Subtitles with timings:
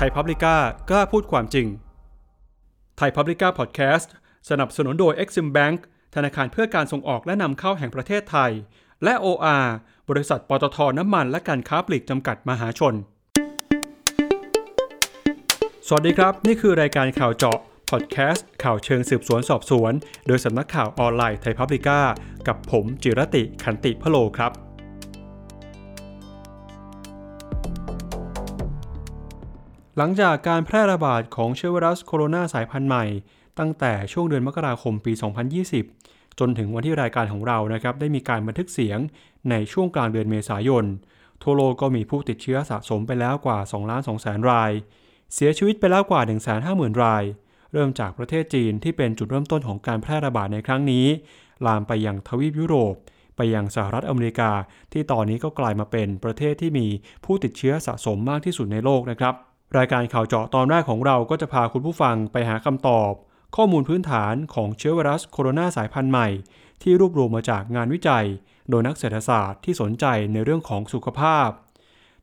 [0.00, 0.56] ไทยพับลิก้า
[0.90, 1.66] กล้าพูดความจริง
[2.98, 4.12] ไทยพับลิก้าพอดแคสต์
[4.50, 5.78] สนับสนุนโดย Exim Bank
[6.14, 8.50] ธนาคารเพื่อการส่งออกและนำเข้าแห่งประเทศไทย
[9.04, 9.66] และ OR
[10.08, 12.94] บริษัทปตทน้ำมันและการค้าปลีกจำกัดมหาชน
[15.86, 17.58] สวัสดีครับ นี่คือรายการข่าวเจาะ
[17.90, 19.92] พอดแคสต์ข่าวเชิงสืบสวนสอบสวน
[20.26, 22.00] โดยสำนักข่าวออนไลน์ไทยพับลิก้า
[22.48, 24.67] กับผมจิรติขันติพโลครับ
[30.00, 33.04] หลังจากการแพร่ระบาดของเชื้อไวรัสโคโรนาสายพันธุ์ใหม่
[33.58, 35.12] ตั้งแต่ช่วงเดือนมกราคมปี
[35.74, 38.98] 2020 จนถึงวันที่รายการของเรานะครับได้มีการบันทึกเสียง
[39.50, 40.84] ในช่วงกลางเดือนเมษายน
[41.42, 44.72] ทั่วโลกก็มีผู้ติดเชื้อสะสมไปแล้วกว่า2ล้าน2แสนราย
[45.34, 46.20] เสียชีวิตไปแล้วกว่า
[46.62, 47.24] 150,000 ราย
[47.72, 51.06] เริ่มจากประเทศจีนที่เป็นจุดเริ่มต้นของการแพร่ระบาดในครั้งนี้
[51.66, 52.94] ลามไปยังทวีปยุโรป
[53.36, 54.50] ไปยังสหรัฐอเมริกา
[54.92, 56.86] ที่ตอนนี้ก็กลายมาเป็นประเทศที่มี
[57.24, 59.36] ผู้ติดเชื้อสะสมมากที่สุดในโลกนะครับ
[59.76, 63.12] รายการข่าวเจาะตอนแรกของเราก็จะพาคุณผู้ฟังไปหาคำตอบ
[63.56, 66.28] ข้อมูลพื้นฐานของเชื้อไวรัสโคโรนาสายพันธุ์ใหม่
[66.82, 68.26] ที่รวบรวมมาจากงานวิจัย
[68.70, 71.48] โดยนักเศรษฐศาสตร์ที่สนใจในเรื่องของสุขภาพ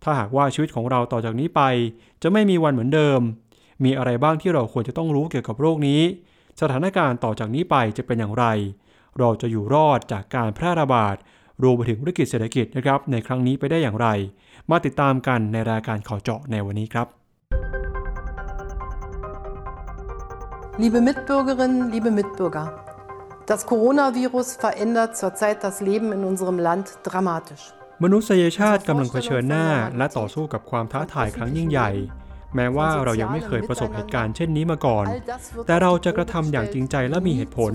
[0.04, 1.62] ถ้าหากว่าชีวิตของเราต่อจากนี้ไป
[2.24, 3.22] จะไม่มีวันเหมือนเดิม
[3.84, 6.02] มีอะไรบ้างที่เราควรจะต้องรู้เกี่ยวกับโรคนี้
[6.62, 8.46] สถานการณ์ต่อจากนี้ไปจะเป็นอย่างไร
[9.20, 11.16] เราจะอยู่รอดจากการแพร่ระบาด
[11.64, 14.08] รวมไปถึงวิกฤตเศรษฐกิจนะครับในครั้งนี้ไปได้อย่างไร
[14.70, 17.25] มาติดตามกันในรายการข่าวเจาะในวันนี้ครับ
[20.78, 22.66] Liebe Mitbürgerinnen, liebe Mitbürger,
[23.46, 27.64] das Coronavirus verändert zurzeit das Leben in unserem Land dramatisch.
[28.04, 31.90] มนุษยชาติกำลังเผชิญหน้าและต่อสู้กับความท้าทายครั้งยิ่งใหญ่
[32.56, 35.06] แม้ว่าเรายังไม่เคยประสบเหตุการณ์เช่นนี้มาก่อน
[35.68, 37.74] แต่เราจะกระทำอย่างจริงใจและมีเหตุผล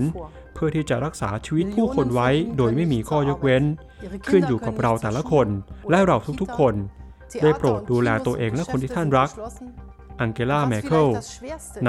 [0.53, 3.63] เพื่อที่จะรักษาชีวิตผู้คนไว้โดยไม่มีข้อยกเว้น
[4.29, 5.47] ขึ้นอยู่กับเราแต่ละคน
[5.89, 6.73] และเราทุกๆคน
[7.43, 9.29] ได้โปรดดูแลตัวเองและคนที่ท่านรัก
[10.21, 11.09] อังเกลาแมเคิล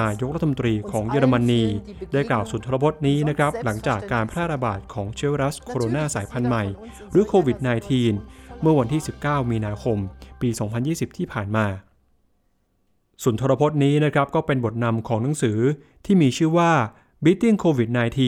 [0.00, 1.64] นายกรัฐมนตรีของเยอรมนี
[2.12, 6.65] ได้กล่าวสุนทรพจน์นี้นะครับหลังจากการแพร่ระบาดของเชื้อไวรัสโคโรนาสายพันธุ์ใหม่
[7.10, 7.59] หรือโควิด
[8.09, 9.98] -19 เมื่อวันที่ 19 มีนาคม
[10.41, 10.48] ปี
[10.82, 11.66] 2020 ที่ผ่านมา
[13.25, 15.59] สุนทรพจน์นี้นะครับก็เป็นบทนำของหนังสือ
[16.04, 16.72] ที่มีชื่อว่า
[17.25, 18.21] Beating COVID-19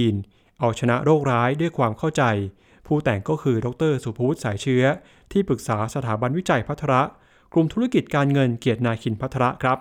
[0.60, 2.22] เอาชนะโรคร้ายด้วยความเข้าใจ
[2.86, 4.84] ผู้แต่งก็คือดรสุภวุฒิสายเชื้อ
[5.32, 7.02] ที่ปรึกษาสถาบันวิจัยพัทระ
[7.52, 9.78] กลุ่มธุรกิจการเงินเกียรตินาคินพัทระครับ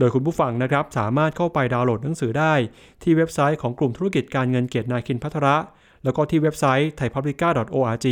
[0.00, 2.54] โดยคุณผู้ฟังนะครับสามารถเข้าไปดาวน์โหลดหนังสือได้
[3.02, 5.56] ที่เว็บไซต์ของกลุ่มธุรกิจการเงินเกียรตินาคินพัทระ
[6.04, 8.06] แล้วก็ที่เว็บไซต์ thaipublica.org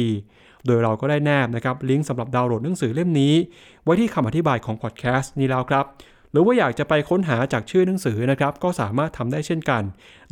[0.66, 3.34] โดยเราก็ได้แนบนะครับลิงก์สำหรับดาวน์โหลดหนังสือเล่มนี้
[3.84, 5.84] ไว้ที่คำอธิบายของพอดแคสต์นี้แล้วครับ
[6.32, 9.82] หรือว่าอยากจะไปค้นหาจากชื่อหนังสือนะครับ ก็สามารถทำได้เช่นกัน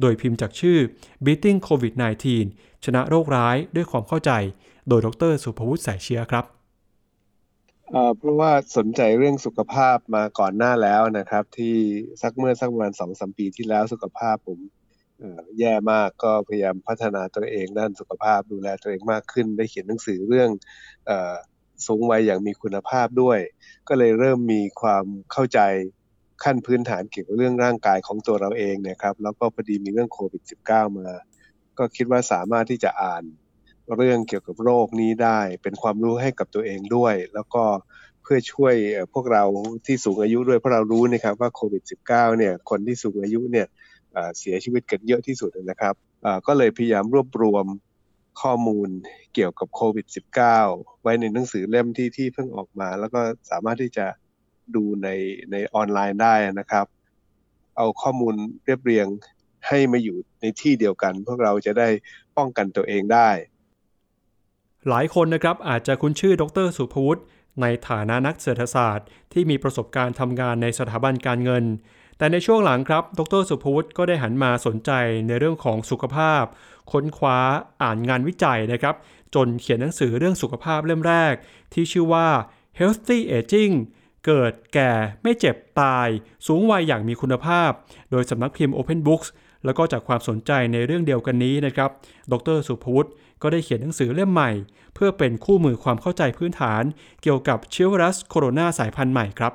[0.00, 0.78] โดยพิมพ์จากชื่อ
[1.24, 2.26] Beating COVID-19
[2.84, 4.30] ชนะโรคร้ายด้วยความเข้าใจ
[4.88, 6.55] โดยดรสุภวุฒิสายเชื้อครับ
[8.16, 11.74] เพราะว่าสนใจเรื่องสุขภาพมาก่อนหน้าแล้วนะครับ ที่
[12.22, 14.58] สักเมื่อสักประมาณสองสมปีที่แล้วสุขภาพผม
[15.58, 20.50] แย่มากก็พยายามพัฒนาตัวเองด้านสุขภาพดูแลตัวเองมากขึ้น ได้เขียนหนังสือเรื่อง
[21.86, 23.38] สูงวัยอย่างมีคุณภาพด้วย
[23.88, 25.60] ก็เลยเริ่มมีความเข้าใจ
[26.44, 31.08] ขั้นพื้นฐานเกี่ยวกับเรื่องร่างกายของตัวเราเองนะครับ แล้วก็พอดีมีเรื่องโควิด -19 มา
[31.78, 33.22] ก็คิดว่าสามารถที่จะอ่าน
[33.96, 37.64] เรื่องเกี่ยวกับโรคนี้ได้ เป็นความรู้ให้กับตัวเองด้วย แล้วก็
[38.22, 38.74] เพื่อช่วย
[39.12, 39.44] พวกเรา
[39.86, 43.66] ที่สูงอายุด้วยเพราะเรารู้นะครับว่าโควิด -19 เนี่ยคนที่สูงอายุเนี่ย
[44.38, 45.94] เสียชีวิตกันเยอะที่สุดนะครับ
[46.46, 47.66] ก็เลยพยายามรวบรวม
[48.42, 48.88] ข้อมูล
[49.34, 50.06] เกี่ยวกับโควิด
[50.54, 53.20] -19 ไว้ในหนังสือเล่มที่ที่เพิ่งออกมา แล้วก็
[53.50, 54.06] สามารถที่จะ
[54.74, 55.08] ดูใน
[55.52, 56.86] ในออนไลน์ได้นะครับ
[57.76, 59.06] เอาข้อมูลเรียบเรียง
[59.68, 61.88] ให้มาอยู่ในที่เดียวกัน พวกเราจะได้
[62.36, 63.30] ป้องกันตัวเองได้
[64.88, 67.22] หลายคนนะครับอาจจะคุ้นชื่อดรสุภวุฒิ
[67.62, 71.64] ในฐานะนักเศรษฐศาสตร์ ที่มีประสบการณ์ทำงานในสถาบันการเงิน
[72.18, 74.90] แต่ในช่วงหลังครับ ดรสุภวุฒิก็ได้หันมาสนใจ
[75.26, 76.44] ในเรื่องของสุขภาพ
[76.92, 77.38] ค้นคว้า
[77.82, 78.94] อ่านงานวิจัยนะครับ
[79.34, 81.34] จนเขียนหนังสือเรื่องสุขภาพเล่มแรก
[81.72, 82.28] ที่ชื่อว่า
[82.78, 83.74] Healthy Aging
[84.26, 84.92] เกิดแก่
[85.22, 86.08] ไม่เจ็บตาย
[86.46, 87.70] สูงวัยอย่างมีคุณภาพ
[88.10, 89.28] โดยสำนักพิมพ์ Open Books
[89.64, 91.90] แล้วก็จากความสนใจในเรื่องเดียวกันนี้นะครับ
[92.32, 93.10] ดรสุภวุฒิ
[93.42, 94.50] ก็ได้เขียนหนังสือเล่มใหม่
[94.94, 96.82] เพื่อเป็นคู่มือความเข้าใจพื้นฐาน
[97.22, 99.52] เกี่ยวกับเชื้อไวรัสโคโรนาสายพันธุ์ใหม่ครับ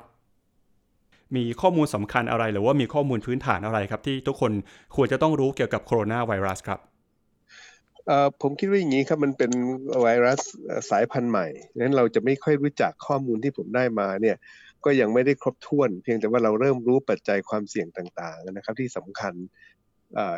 [1.36, 4.52] มีข้อมูลสำคัญอะไรหรือว่ามีข้อมูลพื้นฐานอะไรครับ ที่ทุกคน
[4.96, 6.80] ควรจะต้องรู้เกี่ยวกับโคโรนาไวรัสครับ
[8.42, 9.52] ผมคิดว่าอย่างนี้ครับมันเป็น
[10.02, 10.40] ไวรัส
[10.90, 14.38] สายพันธุ์ใหม่งั้นเราจะไม่ค่อยรู้จักข้อมูลที่ผมได้มาเนี่ย
[14.86, 19.34] ก็ยังไม่ได้ครบถ้วน เพียงแต่ว่าเราเริ่มรู้ปัจจัยความเสี่ยงต่างๆนะครับที่สำคัญ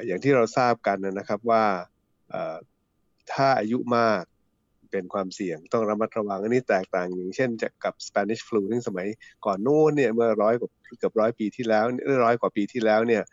[0.05, 1.63] อย่างที่เราทราบกันนะครับว่า
[3.31, 4.23] ถ้าอายุมาก
[4.91, 9.07] เป็นความเสี่ยงต้องระมัดระวังอันนี้แตกต่างอย่างเช่นจากกับ Spanish flu ซึ่งสมัย
[9.45, 11.85] ก่อนโน้นเนี่ยเมื่อร้อยกว่าเกือบร้อยปีที่แล้ว
[12.23, 13.23] ร้อยกว่าปีที่แล้วเนี่ย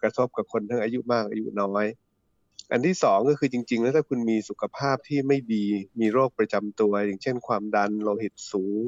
[0.00, 1.86] กระทบกับคนทั้งอายุมากอายุน้อย
[2.72, 5.66] อันที่สองก็คือจริง ๆ แล้วถ้าคุณมีสุขภาพที่ไม่ดี
[6.00, 8.84] มีโรคประจำตัว อย่างเช่น ความดันโลหิตสูง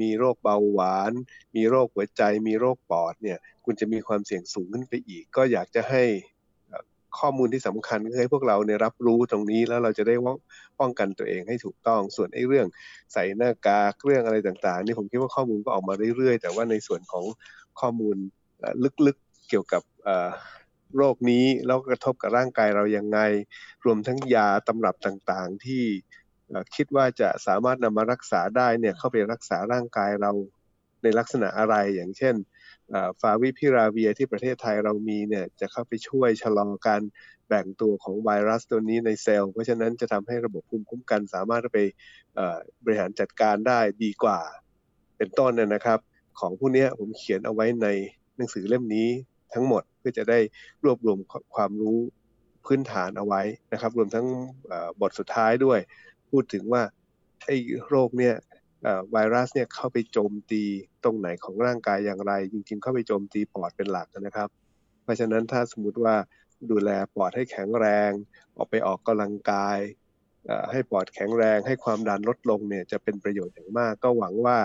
[0.00, 1.12] มีโรคเบาหวาน
[1.56, 6.04] มีโรคหัวใจ มีโรคปอดเนี่ยคุณจะมีความเสี่ยงสูงขึ้นไปอีก ก็อยากจะให้
[7.18, 10.14] ข้อมูลที่สำคัญคือให้พวกเราเนี่ยรับรู้ตรงนี้แล้วเราจะได้
[10.80, 12.66] ป้องกันตัวเองให้ถูกต้อง ส่วนไอ้เรื่อง
[13.12, 17.24] ใส่หน้ากากเรื่องอะไรต่างๆนี่ผมคิดว่าข้อมูลก็ออกมาเรื่อยๆ แต่ว่าในส่วนของ
[17.80, 18.16] ข้อมูล
[19.06, 19.82] ลึกๆเกี่ยวกับ
[20.96, 23.18] โรคนี้แล้วกระทบกับร่างกายเรายังไง
[23.84, 25.84] รวมทั้งยาตำรับต่างๆ ที่
[26.76, 30.32] คิดว่าจะสามารถนำมารักษาได้เนี่ยเข้าไปรักษาร่างกายเรา
[31.02, 32.34] ในลักษณะอะไรอย่างเช่น
[33.20, 37.02] ฟาวิพิราเวียที่ประเทศไทยเรามีเนี่ยจะเข้าไปช่วยชะลอการ
[37.48, 41.78] แบ่งตัวของไวรัสตัวนี้ในเซลล์ เพราะฉะนั้นจะทำให้ระบบภูมิคุ้มกันสามารถไป
[42.84, 44.38] บริหารจัดการได้ดีกว่า
[45.16, 45.98] เป็นต้นนะครับ
[46.40, 47.88] ของผู้นี้ผมเขียนเอาไว้ใน
[48.36, 49.08] หนังสือเล่มนี้
[49.54, 50.38] ทั้งหมดเพื่อจะได้
[50.84, 51.18] รวบรวม
[51.54, 51.98] ความรู้
[52.66, 54.26] พื้นฐานเอาไว้นะครับ รวมทั้ง
[55.00, 55.78] บทสุดท้ายด้วย
[56.30, 56.82] พูดถึงว่า
[57.46, 57.56] ไอ้
[57.88, 58.34] โรคเนี่ย
[59.12, 60.62] ไวรัสเนี่ยเข้าไปโจมตี
[61.04, 64.48] ตรงไหนของร่างกายอย่างไร จริงๆ เข้าไปโจมตีปอดเป็นหลักนะครับ
[65.02, 66.14] เพราะฉะนั้นถ้าสมมติว่า
[66.70, 68.10] ดูแลปอดให้แข็งแรง
[68.56, 69.78] ออกไปออกกำลังกาย
[70.70, 74.58] ให้ปอดแข็งแรง ให้ความดันลดลงเนี่ยจะเป็นประโยชน์อย่างมาก ก็หวังว่า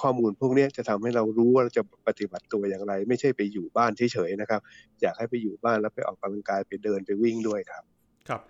[0.00, 4.60] ข้อมูลพวกนี้จะทำให้เรารู้ว่าเราจะปฏิบัติตัวอย่างไร ไม่ใช่ไปอยู่บ้านเฉยๆนะครับ
[5.00, 7.82] อยากให้ไปอยู่บ้านแล้วไปออกกำลังกายไปเดินไปวิ่งด้วยครับ
[8.28, 8.40] ครับ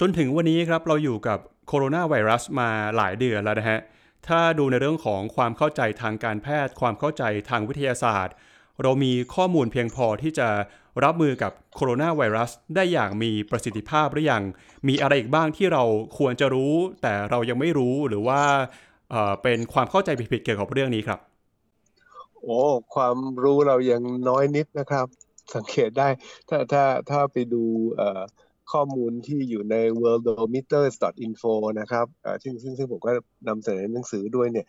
[0.00, 1.38] จนถึงวันนี้ครับเราอยู่กับ
[1.68, 3.78] โคโรนาไวรัสมาหลายเดือนแล้วนะฮะ
[4.26, 8.34] ถ้าดูในเรื่องของความเข้าใจทางการแพทย์ ความเข้าใจทางวิทยาศาสตร์
[8.82, 10.48] เรามีข้อมูลเพียงพอที่จะ
[11.04, 14.42] รับมือกับโคโรนาไวรัสได้อย่างมีประสิทธิภาพหรือยัง
[14.88, 15.84] มีอะไรอีกบ้างที่เรา
[16.18, 18.40] ควรจะรู้ แต่เรายังไม่รู้หรือว่า
[19.42, 21.20] เป็นความเข้าใจผิดๆเกี่ยวกับเรื่องนี้ครับ
[22.42, 22.60] โอ้
[22.94, 25.06] ความรู้เรายังน้อยนิดนะครับ
[25.54, 26.08] สังเกตได้
[26.48, 27.64] ถ้าถ้าถ้าไปดู
[28.72, 32.06] ข้อมูลที่อยู่ใน worldometers.info นะครับ
[32.42, 33.12] ซึ่งซึ่งซึ่งผมก็
[33.48, 34.66] นำเสนอในหนังสือด้วยเนี่ย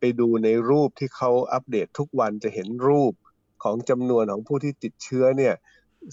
[0.00, 3.12] ไปดูในรูปที่เขาอัปเดตทุกวันจะเห็นรูป
[3.62, 5.54] ของจำนวนของผู้ที่ติดเชื้อเนี่ย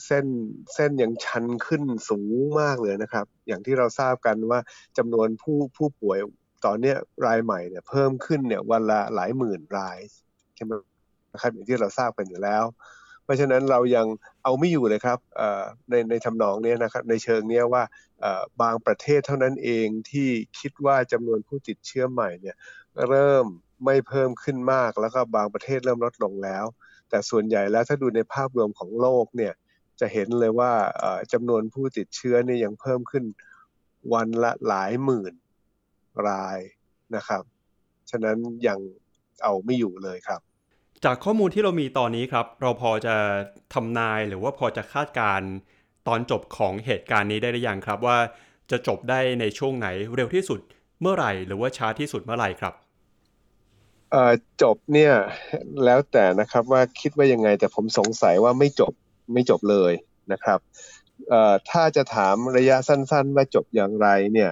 [0.06, 0.26] เส้น
[0.74, 4.60] เส้นยังชันขึ้นสูงมากเลยนะครับ อย่างที่เราทราบกันว่า
[4.98, 6.18] จำนวนผู้ผู้ป่วย
[6.66, 6.94] ตอนนี้
[7.26, 9.98] รายใหม่เนี่ยเพิ่มขึ้นเนี่ยวันละหลายหมื่นราย
[10.56, 10.72] ใช่ไหม
[11.34, 12.64] นะครับอย่างที่เราทราบกันอยู่แล้ว
[13.30, 14.08] ราะฉะนั้นเรายัง
[14.44, 15.20] เอาไม่อยู่เลยครับ
[15.90, 17.84] ในในทำนองนี้นะครับในเชิงนี้ว่า
[18.62, 20.30] บางประเทศเท่านั้นเองที่
[20.60, 22.56] คิดว่าจำนวนผู้ติดเชื้อใหม่เนี่ย
[23.10, 23.46] เริ่ม
[23.86, 26.66] ไม่เพิ่มขึ้นมาก แล้วก็บางประเทศเริ่มลดลงแล้ว
[27.10, 29.54] แต่ส่วนใหญ่แล้วถ้าดูในภาพรวมของโลกเนี่ย
[30.00, 30.72] จะเห็นเลยว่า
[31.34, 33.24] จำนวนผู้ติดเชื้อเนี่ยยังเพิ่มขึ้น
[34.14, 35.34] วันละหลายหมื่น
[36.28, 36.60] ราย
[37.16, 37.44] นะครับ
[38.10, 38.38] ฉะนั้น
[38.68, 38.80] ยัง
[39.44, 40.42] เอาไม่อยู่เลยครับ
[41.06, 43.16] จากข้อมูลที่เรามีตอนนี้ครับ เราพอจะ
[43.74, 45.42] ทำนายหรือว่าพอจะคาดการ
[46.08, 48.18] ตอนจบของเหตุการณ์นี้ได้หรือยังครับว่า
[48.72, 50.60] จะจบได้ในช่วงไหนเร็วที่สุด
[51.02, 52.74] เมื่อไหร่หรือว่าช้าที่สุดเมื่อไหร่ครับ
[54.62, 55.14] จบเนี่ย
[55.86, 58.94] แล้วแต่นะครับว่าคิดว่ายังไงแต่ผมสงสัยว่าไม่จบ
[59.34, 59.94] ไม่จบเลย
[60.32, 60.60] นะครับ
[61.70, 64.52] ถ้าจะถามระยะสั้น ๆ ว่าจบอย่างไรเนี่ย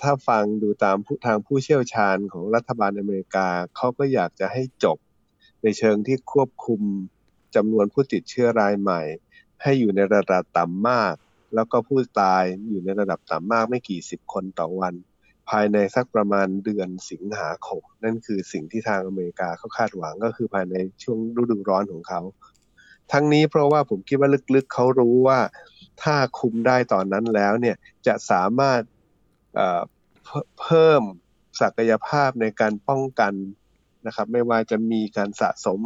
[0.00, 4.98] ถ้าฟังดูตามทางผู้เชี่ยวชาญของรัฐบาลอเมริกาเขาก็อยากจะให้จบ
[5.66, 6.80] ในเชิงที่ควบคุม
[7.56, 9.02] จำนวนผู้ติดเชื้อรายใหม่
[9.62, 11.14] ให้อยู่ในระดับต่ำมาก
[11.54, 14.94] แล้วก็ผู้ตายอยู่ในระดับต่ำมากไม่กี่สิบคนต่อวัน
[15.50, 22.20] ภายในสักประมาณเดือนสิงหาคมนั่นคือสิ่งที่ทางอเมริกาเขาคาดหวังก็คือภายในช่วงฤดูร้อนของเขา
[23.12, 25.40] ทั้งนี้เพราะว่าผมคิดว่าลึกๆเขารู้ว่า
[26.02, 28.80] ถ้าคุมได้ตอนนั้นแล้วเนี่ยจะสามารถ
[30.60, 31.02] เพิ่ม
[31.60, 33.32] ศักยภาพในการป้องกัน
[34.06, 35.80] นะครับไม่ว่าจะมีการสะสม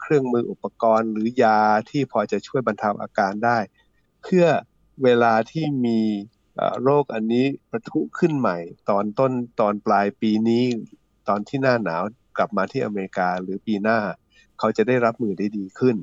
[0.00, 1.60] เครื่องมืออุปกรณ์ หรือยา
[1.90, 3.58] ที่พอจะช่วยบรรเทาอาการได้
[4.22, 4.46] เพื่อ
[5.04, 6.00] เวลาที่มี
[6.82, 8.58] โรคอันนี้ประทุขึ้นใหม่
[8.90, 10.64] ตอนต้นตอนปลายปีนี้
[11.28, 12.02] ตอนที่หน้าหนาว
[12.36, 13.98] กลับมาที่อเมริกาหรือปีหน้า
[14.58, 15.96] เขาจะได้รับมือได้ดีขึ้น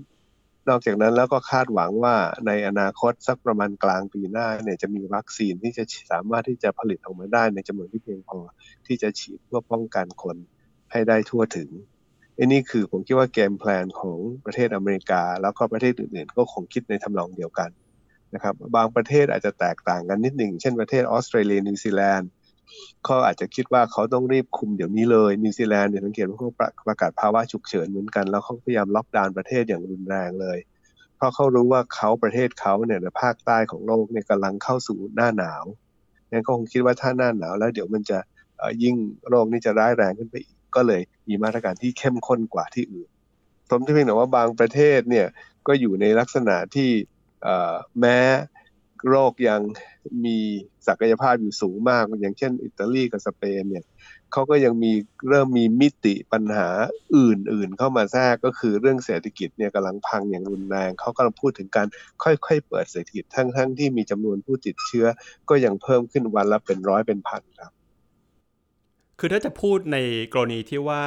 [0.70, 2.16] นอกจากนั้นแล้วก็คาดหวังว่า
[2.48, 8.40] ในอนาคตสักประมาณกลางปีหน้าเนี่ยจะมีวัคซีนที่จะสามารถที่จะผลิตออกมาได้ในจำนวนที่เพียงพอ
[8.86, 10.36] ที่จะฉีดเพื่อป้องกันคน
[10.92, 11.70] ให้ได้ทั่วถึง
[12.38, 17.70] อันนี้คือผมคิดว่า game plan ของประเทศอเมริกา แล้วก็ประเทศอื่นๆ ก็คงคิดในทำนองเดียวกัน
[18.34, 22.30] นะครับบางประเทศอาจจะแตกต่างกันนิดหนึ่ง เช่นประเทศออสเตรเลียนิวซีแลนด์
[23.06, 26.50] เขาอาจจะคิดว่าเขาต้องรีบคุมเดี๋ยวนี้เลยนิวซีแลนด์เนี่ยสังเกตว่าเขา
[26.88, 30.58] ประกาศภาวะฉุกเฉินเหมือนกัน แล้วเขาพยายามล็อกดาวน์ประเทศอย่างรุนแรงเลย
[31.18, 35.64] เพราะเขารู้ว่าเขาประเทศเขาเนี่ยในภาคใต้ของโลกเนี่ยกำลังเข้าสู่หน้าหนาว
[36.32, 38.18] งั้นก็คงคิดว่าถ้าหน้าหนาวแล้วเดี๋ยวมันจะ
[38.84, 38.96] ยิ่ง
[39.30, 43.10] โรคนี้จะร้ายแรงขึ้นไปอีก ก็เลยมีมาตรการที่เข้มข้นกว่าที่อื่น
[43.70, 45.28] ผมที่เพียงแต่ว่าบางประเทศเนี่ย
[45.68, 46.90] ก็อยู่ในลักษณะที่
[48.00, 48.18] แม้
[49.10, 49.62] โรคยัง
[50.26, 50.38] มี
[50.88, 53.86] ศักยภาพอยู่สูงมาก อย่างเช่น อิตาลีกับสเปนเนี่ย
[54.32, 54.92] เขาก็ยังมี
[55.30, 56.68] เริ่มมีมิติปัญหา
[57.16, 61.88] อื่นๆ เข้ามาแทรกก็คือเรื่องเศรษฐกิจเนี่ยกำลังพังอย่างรุนแรงเขากำลังพูดถึงการ
[62.24, 65.06] ค่อยๆ เปิดเศรษฐกิจทั้งๆที่มีจำนวนผู้ติดเชื้อ
[65.50, 67.72] ก็ยังเพิ่มขึ้นวันละเป็นร้อยเป็นพันครับ
[69.24, 69.98] คือถ้าจะพูดใน
[70.34, 71.04] กรณีที่ว่า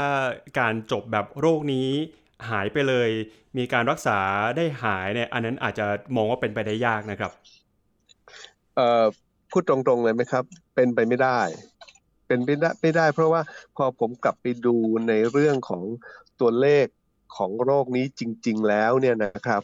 [0.58, 1.88] การจบแบบโรคนี้
[2.50, 3.10] หายไปเลย
[3.58, 4.18] มีการรักษา
[4.56, 7.32] ได้หายเนี่ย อันนั้นอาจจะมองว่าเป็นไปได้ยากนะครับ
[8.76, 9.04] เอ่อ
[9.50, 10.44] พูดตรงๆเลยไหมครับ
[10.74, 11.40] เป็นไปไม่ได้
[12.26, 13.40] เป็นไปได้ไม่ได้ เพราะว่า
[13.76, 14.76] พอผมกลับไปดู
[15.08, 15.82] ในเรื่องของ
[16.40, 16.86] ตัวเลข
[17.36, 19.62] ของโรคนี้จริง ๆ แล้วเนี่ยนะครับ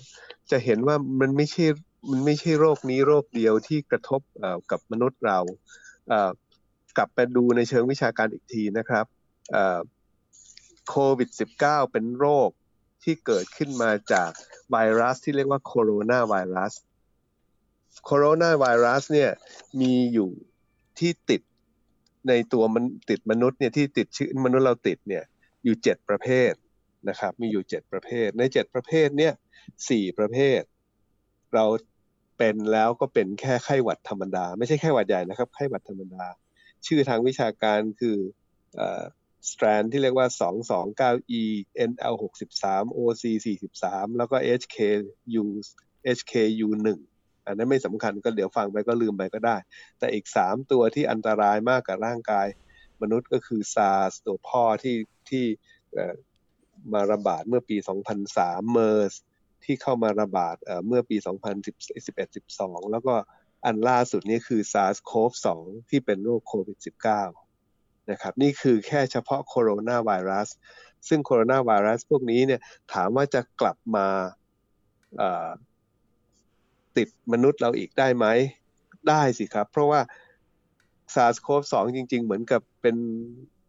[0.51, 1.67] จะเห็นว่ามันไม่ใช่
[2.11, 4.21] มันไม่ใช่โรคนี้โรคเดียวที่กระทบ
[4.71, 5.39] กับมนุษย์เรา
[6.97, 9.07] กลับไปดูในเชิงวิชาการอีกทีนะครับ
[10.89, 11.31] โควิด
[11.61, 12.51] -19 เป็นโรค
[13.03, 14.31] ที่เกิดขึ้นมาจาก
[14.71, 16.73] ไวรัสที่เรียกว่าโคโรนาไวรัส
[18.05, 19.31] โคโรนาไวรัสเนี่ย
[19.81, 20.31] มีอยู่
[20.99, 21.43] ที่ติด
[22.29, 25.25] ในตัวมันติดมนุษย์เนี่ยที่ติดชื้อมนุษย์เราติดเนี่ย
[25.65, 26.53] อยู่เจ็ดประเภท
[27.09, 29.33] นะครับมีอยู่เจ็ดประเภท ในเจ็ดประเภทเนี่ย
[29.89, 30.61] สี่ประเภท
[31.55, 31.65] เรา
[32.39, 36.25] เป็นแล้วก็เป็นแค่ไข้หวัดธรรมดา ไม่ใช่ไข้หวัดใหญ่นะครับไข้หวัดธรรมดา
[36.87, 38.19] ชื่อทางวิชาการคือ
[39.51, 41.43] สแตรนที่เรียกว่า 229E
[41.91, 42.65] NL63
[42.97, 43.25] OC
[43.73, 45.45] 43 แล้วก็ HKU
[46.17, 46.69] HKU
[47.09, 49.57] 1 อันนั้นไม่สำคัญก็เดี๋ยวฟังไปก็ลืมไปก็ได้
[49.99, 52.47] แต่อีกสามตัวที่อันตรายมากกับร่างกาย
[53.03, 54.97] มนุษย์ก็คือซาร์สตัวพ่อที่
[55.31, 55.45] ที่
[56.93, 57.77] มาระบาดเมื่อปี
[58.25, 59.15] 2003เมอร์ส
[59.65, 60.57] ที่เข้ามาระบาด
[60.87, 61.17] เมื่อปี
[61.85, 63.15] 2011-12 แล้วก็
[63.65, 65.49] อันล่าสุดนี้คือ SARS-CoV-2
[65.91, 66.79] ที่เป็นโรคโควิด
[67.45, 70.49] -19 นะครับนี่คือแค่เฉพาะโคโรนาไวรัส
[71.09, 72.61] ซึ่งโคโรนาไวรัสพวกนี้เนี่ย
[72.93, 74.07] ถามว่าจะกลับมา
[76.97, 78.27] ติดมนุษย์เราอีกได้ไหม
[79.09, 80.01] ได้สิครับ เพราะว่า
[81.15, 82.97] SARS-CoV-2 จริง ๆ เหมือนกับเป็น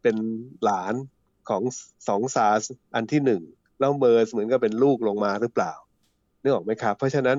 [0.02, 0.16] เป็น
[0.64, 0.94] หลาน
[1.48, 1.62] ของ
[2.08, 2.62] สอง SARS
[2.94, 3.42] อันที่หนึ่ง
[3.80, 5.72] แล้วเมอร์สเหมือนกับเป็นลูกลงมาหรือเปล่า
[6.42, 7.38] นึกออกไหมครับ เพราะฉะนั้น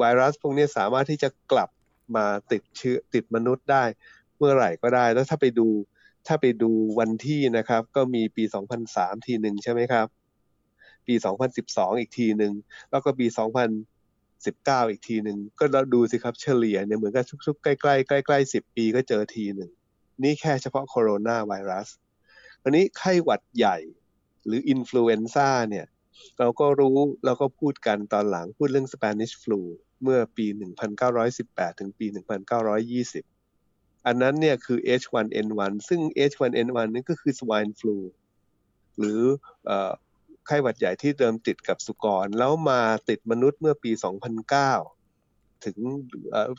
[0.00, 1.70] ไวรัสพวกนี้สามารถที่จะกลับ
[2.16, 3.84] มาติดเชื้อติดมนุษย์ได้
[4.38, 5.68] เมื่อไหร่ก็ได้ แล้วถ้าไปดู
[6.26, 8.44] ถ้าไปดูวันที่นะครับ ก็มีปี
[8.84, 10.06] 2003 ทีหนึ่งใช่ไหมครับ
[11.06, 11.14] ปี
[11.56, 12.52] 2012 อีกทีหนึ่ง
[12.90, 13.26] แล้วก็ปี
[14.08, 15.64] 2019 อีกทีหนึ่งก็
[15.94, 19.70] ดูสิครับเฉลี่ยเนี่ยเหมือนกับชุกๆใกล้ๆใกล้ๆ10 ปีก็เจอทีหนึ่ง
[20.22, 21.88] นี่แค่เฉพาะโคโรนาไวรัส
[22.62, 23.78] อันนี้ไข้หวัดใหญ่
[24.46, 25.86] หรืออินฟลูเอนซ่าเนี่ย
[26.38, 29.60] เราก็รู้เราก็พูดกันตอนหลังพูดเรื่อง Spanish flu
[30.02, 30.46] เมื่อปี
[31.08, 32.06] 1918 ถึงปี
[33.26, 37.98] 1920 อันนั้นเนี่ยคือ H1N1 ซึ่ง H1N1 นั่นก็คือ swine flu
[38.98, 39.20] หรือ
[40.46, 43.90] ไข้หวัดใหญ่ที่เดิมติดกับสุกร แล้วมาติดมนุษย์เมื่อปี
[44.78, 45.76] 2009 ถึง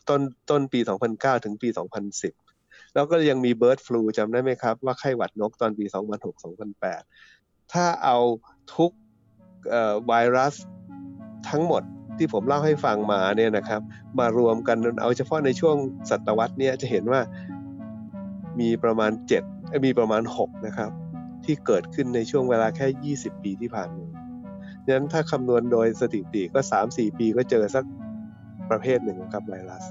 [0.10, 0.80] ต้นต้นปี
[1.12, 1.70] 2009 ถึงปี
[2.32, 5.86] 2010 แล้วก็ยังมีเบิร์ดฟลูจำได้ไหมครับ ว่าไข้หวัดนกตอนปี
[7.00, 8.18] 2006-2008 ถ้าเอา
[8.76, 8.92] ทุก
[10.08, 10.56] ไวรัส
[11.50, 11.84] ทั้งหมด
[12.22, 13.82] ที่ผมเล่าให้ฟังมาเนี่ยนะครับ
[14.20, 15.76] มารวมกันเอาเฉพาะในช่วง
[16.10, 17.22] ศตวรรษนี้จะเห็นว่า
[18.60, 19.12] มีประมาณ
[19.48, 20.92] 7 มีประมาณ 6 นะครับ
[21.46, 24.08] ที่เกิดขึ้นในช่วงเวลาแค่ 20 ปีที่ผ่านมา
[24.86, 26.60] ดังนั้นถ้าคำนวณโดยสถิติก็
[26.90, 27.84] 3-4 ปีก็เจอสัก
[28.70, 29.84] ประเภทหนึ่งครับไวรัส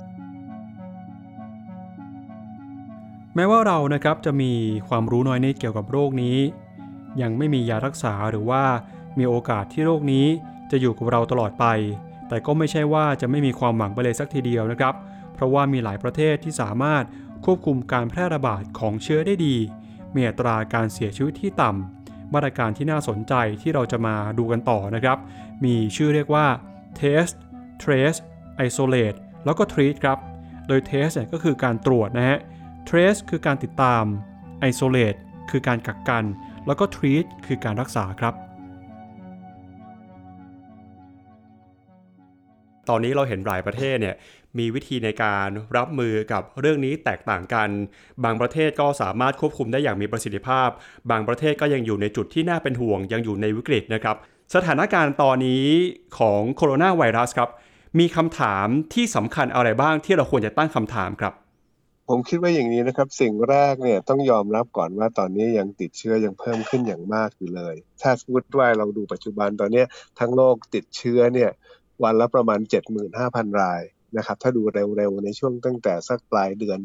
[3.36, 4.52] แม้ว่าเรานะครับจะมี
[4.88, 6.36] ความรู้น้อยนิดเกี่ยวกับโรคนี้
[7.22, 8.62] ยังไม่มียารักษาหรือว่า
[9.18, 10.26] มีโอกาสที่โรคนี้
[10.70, 11.66] จะอยู่กับเราตลอดไป
[12.30, 14.94] แต่ก็ไม่ใช่ว่าจะไม่มีความหวังไปเลยสักทีเดียวนะครับ
[15.34, 17.04] เพราะว่ามีหลายประเทศที่สามารถ
[17.44, 19.56] ควบคุมการแพร่ระบาดของเชื้อได้ดี
[20.14, 25.18] มีอัตราการเสียชีวิตที่ต่ำ มาตรการที่น่าสนใจที่เราจะมาดูกันต่อนะครับ
[25.64, 26.46] มีชื่อเรียกว่า
[27.00, 27.34] test
[27.82, 28.20] trace
[28.66, 30.18] isolate แล้วก็ treat ครับ
[30.68, 32.38] โดย test เนี่ยก็คือการตรวจนะฮะ
[32.88, 34.04] trace คือการติดตาม
[34.70, 35.18] isolate
[35.50, 36.24] คือการกักกัน
[36.66, 38.34] แล้วก็ treat คือการรักษาครับ
[42.88, 44.16] ตอนนี้เราเห็นหลายประเทศเนี่ย
[44.58, 47.68] มีวิธีในการรับมือกับเรื่องนี้แตกต่างกัน
[48.24, 50.68] บางประเทศก็สามารถควบคุมได้อย่างมีประสิทธิภาพ
[51.10, 54.16] บางประเทศก็ยังอยู่ในจุดที่น่าเป็นห่วงยังอยู่ในวิกฤตนะครับ
[54.54, 55.66] สถานการณ์ตอนนี้
[56.18, 57.50] ของโคโรนาไวรัสครับ
[57.98, 61.34] มีคำถามที่สำคัญอะไรบ้างที่เราควรจะตั้งคำถามครับ
[62.08, 69.84] ผมคิดว่าอย่างนี้นะครับ สิ่งแรกเนี่ยต้องยอมรับก่อนว่าตอนนี้ยังติดเชื้อยังเพิ่มขึ้นอย่างมากอยู่เลย ถ้าพูดว่าเราดูปัจจุบันตอนนี้
[70.18, 71.50] ทั้งโลกติดเชื้อเนี่ย
[72.02, 72.60] วันละประมาณ
[73.10, 73.82] 75,000 ราย
[74.16, 76.78] นะครับ ถ้าดูเร็วๆ ในช่วงตั้งแต่สักปลายเดือน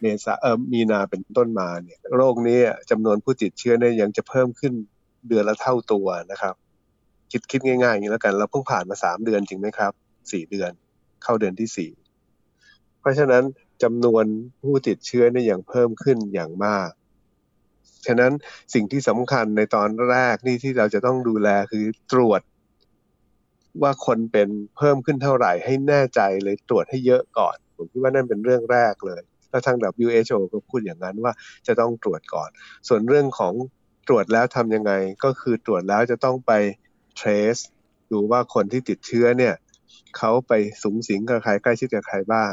[0.00, 2.58] เมษาเออมีนาเป็นต้นมาเนี่ยโรคนี้
[2.90, 4.72] จำนวนผู้ติดเชื้อเนี่ยยังจะเพิ่มขึ้น
[5.28, 6.54] เดือนละเท่าตัวนะครับ
[7.30, 9.92] คิดคิดง่ายๆอย่างนี้แล้วกันเราเพิ่งผ่านมาสามเดือนจริงไหมครับ
[10.32, 10.70] สี่เดือน
[11.22, 11.90] เข้าเดือนที่สี่
[13.00, 13.44] เพราะฉะนั้น
[13.82, 14.24] จำนวน
[14.62, 16.90] ผู้ติดเชื้อเนี่ยยังเพิ่มขึ้นอย่างมาก
[18.06, 18.32] ฉะนั้น
[18.74, 22.40] สิ่งที่สำคัญในตอนแรกนี่ที่เราจะต้องดูแลคือตรวจ
[23.82, 31.32] ว่าคนเป็นเพิ่มขึ้นเท่าไหร่ให้แน่ใจเลยตรวจให้เยอะก่อน ผมคิดว่านั่นเป็นเรื่องแรกเลยแล้วทาง WHO ก็พูดอย่างนั้นว่า
[31.66, 32.50] จะต้องตรวจก่อน
[32.88, 33.54] ส่วนเรื่องของ
[34.08, 34.92] ตรวจแล้วทำยังไง
[35.24, 36.52] ก็คือตรวจแล้วจะต้องไป
[37.20, 37.62] trace
[38.12, 39.54] ดูว่าคนที่ติดเชื้อเนี่ย
[40.16, 42.52] เขาไปสูงสิงกับใครใกล้ชิดกับใครบ้าง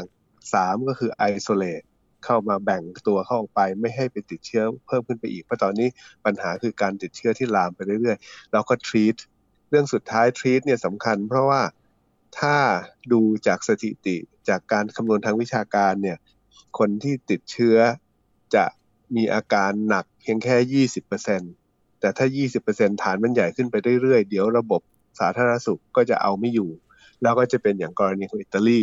[0.54, 1.86] สามก็คือ isolate
[2.24, 5.88] เข้ามาแบ่งตัวเข้าออกไปไม่ให้ไปติดเชื้อเพิ่มขึ้นไปอีก เพราะตอนนี้
[6.24, 9.18] ปัญหาคือการติดเชื้อที่ลามไปเรื่อยๆ แล้วก็ treat
[9.68, 11.62] เรื่องสุดท้าย treat เนี่ยสำคัญ เพราะว่า
[12.38, 12.56] ถ้า
[13.12, 14.16] ดูจากสถิติ
[14.48, 16.18] จากการคำนวณทางวิชาการเนี่ย
[16.78, 17.76] คนที่ติดเชื้อ
[18.54, 18.64] จะ
[19.16, 20.86] มีอาการหนักเพียงแค่
[21.28, 22.26] 20%แต่ถ้า
[22.64, 24.80] 20%ฐานมันใหญ่ขึ้นไปเรื่อยๆ เดี๋ยวระบบ
[25.20, 26.70] สาธารณสุขก็จะเอาไม่อยู่
[27.22, 28.82] แล้วก็จะเป็นอย่างกรณีของอิตาลี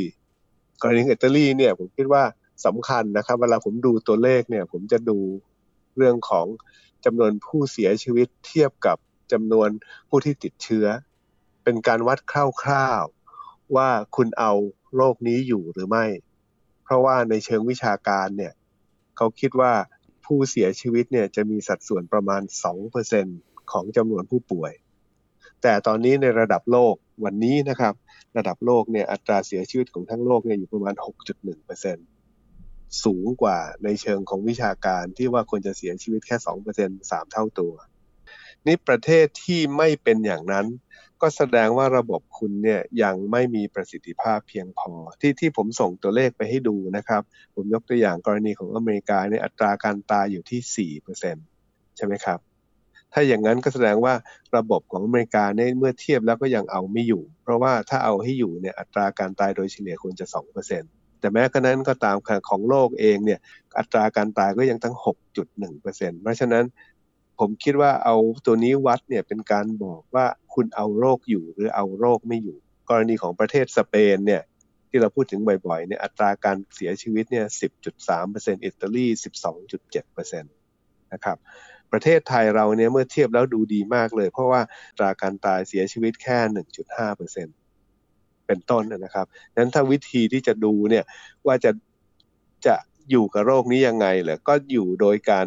[0.81, 2.23] กรณีของอิตาลีเนี่ยผมคิดว่า
[2.65, 5.17] สำคัญนะครับเวลาผมดูตัวเลขเนี่ยผมจะดู
[5.97, 6.45] เรื่องของ
[7.05, 8.97] จำนวนผู้เสียชีวิตเทียบกับ
[9.31, 9.69] จำนวน
[10.09, 10.85] ผู้ที่ติดเชื้อ
[11.63, 12.33] เป็นการวัดค
[12.69, 14.51] ร่าวๆว่าคุณเอา
[14.95, 16.05] โรคนี้อยู่หรือไม่
[16.83, 18.53] เพราะว่าในเชิงวิชาการเนี่ย
[19.17, 19.73] เขาคิดว่า
[20.25, 22.41] ผู้เสียชีวิตเนี่ยจะมีสัดส่วนประมาณ
[23.05, 24.71] 2%ของจำนวนผู้ป่วย
[25.61, 27.93] แต่ตอนนี้ในระดับโลกวันนี้นะครับ
[28.37, 30.95] ระดับโลกเนี่ยอัตราเสียชีวิตของทั้งโลกเนี่ยอยู่ประมาณ
[32.19, 36.35] 6.1%สูงกว่าในเชิงของวิชาการที่ว่าควรจะเสียชีวิตแค่
[36.73, 37.73] 2% 3 เท่าตัว
[38.67, 40.65] นี่ประเทศที่ไม่เป็นอย่างนั้น
[41.21, 44.91] ก็แสดงว่าระบบคุณเนี่ยยังไม่มีประสิทธิภาพเพียงพอ
[45.21, 47.21] ที่ที่ผมส่งตัวเลขไปให้ดูนะครับ
[47.55, 52.39] ผมยกตัวอย่างกรณีของอเมริกาเนี่ยอัตราการตายอยู่ที่4%ใช่ไหมครับ
[53.13, 54.13] ถ้าอย่างนั้นก็แสดงว่า
[54.57, 60.25] ระบบของอเมริกาเนี่ยเมื่อเทียบแล้วก็ยังเอาไม่อยู่ เพราะว่าถ้าเอาให้อยู่เนี่ยอัตราการตายโดยเฉลี่ยควรจะ
[60.73, 62.17] 2%แต่แม้กระนั้นก็ตาม
[62.49, 63.39] ของโลกเองเนี่ย
[63.77, 64.95] อัตราการตายก็ยังตั้ง
[65.53, 66.65] 6.1%เพราะฉะนั้น
[67.39, 72.57] ผมคิดว่าเอาตัวนี้วัดเนี่ยเป็นการบอกว่าคุณเอาโรคอยู่หรือเอาโรคไม่อยู่
[72.89, 74.41] กรณีของประเทศสเปนเนี่ย
[74.89, 77.45] ที่เราพูดถึงบ่อยๆเนี่ยอัตราการเสียชีวิตเนี่ย
[78.05, 79.05] 10.3%อิตาลี
[79.73, 81.37] 12.7%นะครับ
[81.91, 86.39] ประเทศไทยเราเนี่ยเมื่อเทียบแล้วดูดีมากเลย เพราะว่าอัตราการตายเสียชีวิตแค่
[87.03, 91.03] 1.5%เป็นต้นนะครับนั้นถ้าวิธีที่จะดูเนี่ย
[91.47, 91.71] ว่าจะ
[92.65, 92.75] จะ
[93.09, 95.45] อยู่กับโรคนี้ยังไงเหรอก็อยู่โดยการ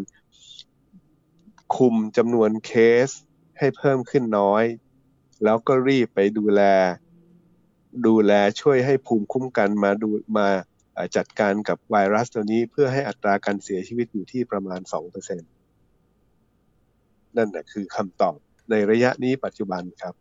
[1.76, 2.72] คุมจำนวนเค
[3.06, 3.08] ส
[3.58, 4.64] ให้เพิ่มขึ้นน้อย
[5.44, 6.62] แล้วก็รีบไปดูแล
[8.06, 10.48] ดูแลช่วยให้ภูมิคุ้มกันมาดูมา
[11.16, 15.38] จัดการกับไวรัสตัวนี้เพื่อให้อัตราการเสียชีวิตอยู่ที่ประมาณ 2%
[17.36, 18.36] นั่นแหละคือคำตอบ
[18.70, 20.14] ในระยะนี้ปัจจุบันครับ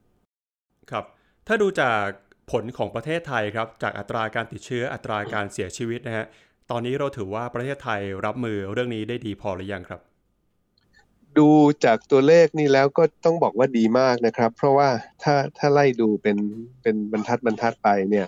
[0.92, 1.06] ครับ
[1.48, 2.06] ถ้าดูจาก
[2.52, 6.26] ผลของประเทศไทยครับ จากอัตราการติดเชื้ออัตราการเสียชีวิตนะฮะ
[6.72, 10.02] ตอนนี้เราถือว่าประเทศไทยรับมือเรื่องนี้ได้ดีพอหรือยังครับ
[11.40, 11.50] ดู
[11.86, 14.90] จากตัวเลขนี่แล้วก็ต้องบอกว่าดีมากนะครับ เพราะว่า
[15.24, 16.38] ถ้าถ้าไล่ดูเป็น
[16.82, 18.28] เป็นบรรทัดบรรทัดไปเนี่ย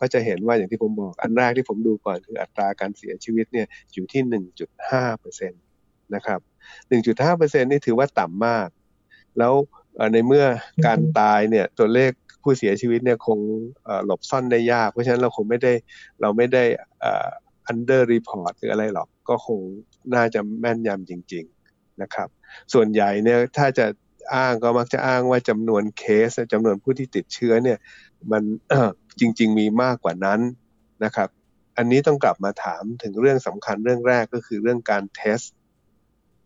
[0.00, 4.22] ก็จะเห็นว่าอย่างที่ผมบอกอันแรกที่ผมดูก่อนคืออัตราการเสียชีวิตเนี่ยอยู่ที่
[5.02, 6.40] 1.5%นะครับ
[7.06, 8.68] 1.5%นี่ถือว่าต่ำมาก
[9.38, 9.54] แล้ว
[10.12, 10.44] ในเมื่อ
[10.86, 12.10] การตายเนี่ยตัวเลข
[12.42, 13.38] ผู้เสียชีวิตเนี่ยคง
[14.04, 15.72] หลบซ่อนได้ยาก เพราะฉะนั้นเราคงไม่ได้
[16.20, 16.64] เราไม่ได้
[17.70, 19.60] under report หรืออะไรหรอก ก็คง
[20.14, 21.59] น่าจะแม่นยำจริง ๆ
[22.02, 22.28] นะครับ
[22.72, 23.86] ส่วนใหญ่เนี่ยถ้าจะ
[24.34, 27.78] อ้างก็มักจะอ้างว่าจำนวนเคสจำนวนผู้ที่ติดเชื้อเนี่ย
[28.32, 28.42] มัน
[29.20, 30.40] จริง ๆ มีมากกว่านั้น
[31.04, 31.28] นะครับ
[31.76, 35.40] อันนี้ต้องกลับมาถามถึงเรื่องสำคัญเรื่องแรกก็คือเรื่องการเทส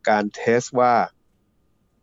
[0.09, 0.95] การเทสว่า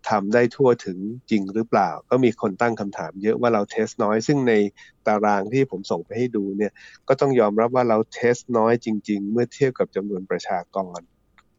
[0.10, 0.98] ทำได้ทั่วถึง
[1.30, 4.54] จริงหรือเปล่า ก็มีคนตั้งคำถามเยอะว่าเราเทสน้อย ซึ่งใน
[5.08, 6.72] ตารางที่ผมส่งไปให้ดูเนี่ย
[7.08, 11.00] ก็ต้องยอมรับว่าเราเทสน้อยจริง ๆ เมื่อเทียบกับจำนวนประชากร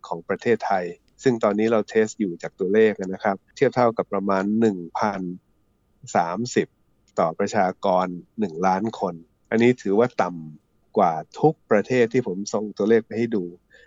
[0.07, 0.85] ของประเทศไทย
[1.23, 4.45] ซึ่งตอนนี้เราเทสอยู่จากตัวเลขนะครับ เทียบเท่ากับประมาณ
[5.43, 8.07] 1,030 ต่อประชากร
[8.37, 9.15] 1 ล้านคน
[9.51, 13.45] อันนี้ถือว่าต่ำกว่าทุกประเทศที่ผมส่งตัวเลขไปให้ดู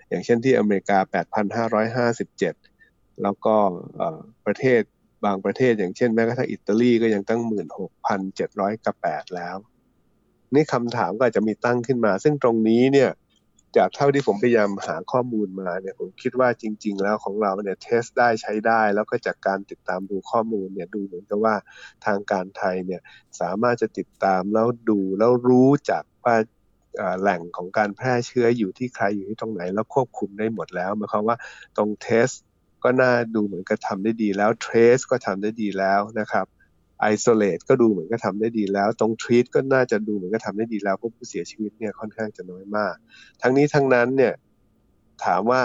[0.09, 0.97] อย่างเช่นที่อเมริกา
[2.11, 3.55] 8,557 แล้วก็
[4.45, 4.81] ประเทศ
[5.25, 7.41] บางประเทศอย่างเช่นแม้กระทั่งอิตาลีก็ยังตั้ง
[8.13, 9.55] 16,700กับ8แล้ว
[10.53, 13.09] นี่คำถามก็อาจจะมีตั้งขึ้นมา ซึ่งตรงนี้เนี่ย
[13.77, 21.55] จากเท่าที่ผมพยายามหาข้อมูลมาเนี่ยผมคิดว่าจริง ๆ แล้วของเราเนี่ย test ได้ใช้ได้ แล้วก็จากการติดตามดูข้อมูลเนี่ยดูเหมือนกับว่า
[22.05, 23.01] ทางการไทยเนี่ย
[23.39, 26.35] สามารถจะติดตามแล้วดูแล้วรู้จากว่า
[27.21, 31.37] แหล่งของการแพร่เชื้ออยู่ที่ใครอยู่ที่ตรงไหน แล้วควบคุมได้หมดแล้วหมายความว่า
[31.77, 32.29] ตรง test
[32.83, 36.45] ก็น่าดูเหมือนกับทำได้ดีแล้ว trace ก็ทำได้ดีแล้วนะครับ
[37.05, 42.95] isolate ก็ดูเหมือนก็ทำได้ดีแล้ว ตรง treat ก็น่าจะดูเหมือนก็ทำได้ดีแล้วเพราะผู้เสียชีวิตเนี่ยค่อนข้างจะน้อยมาก
[43.41, 44.33] ทั้งนี้ทั้งนั้นเนี่ย
[45.25, 45.61] ถามว่า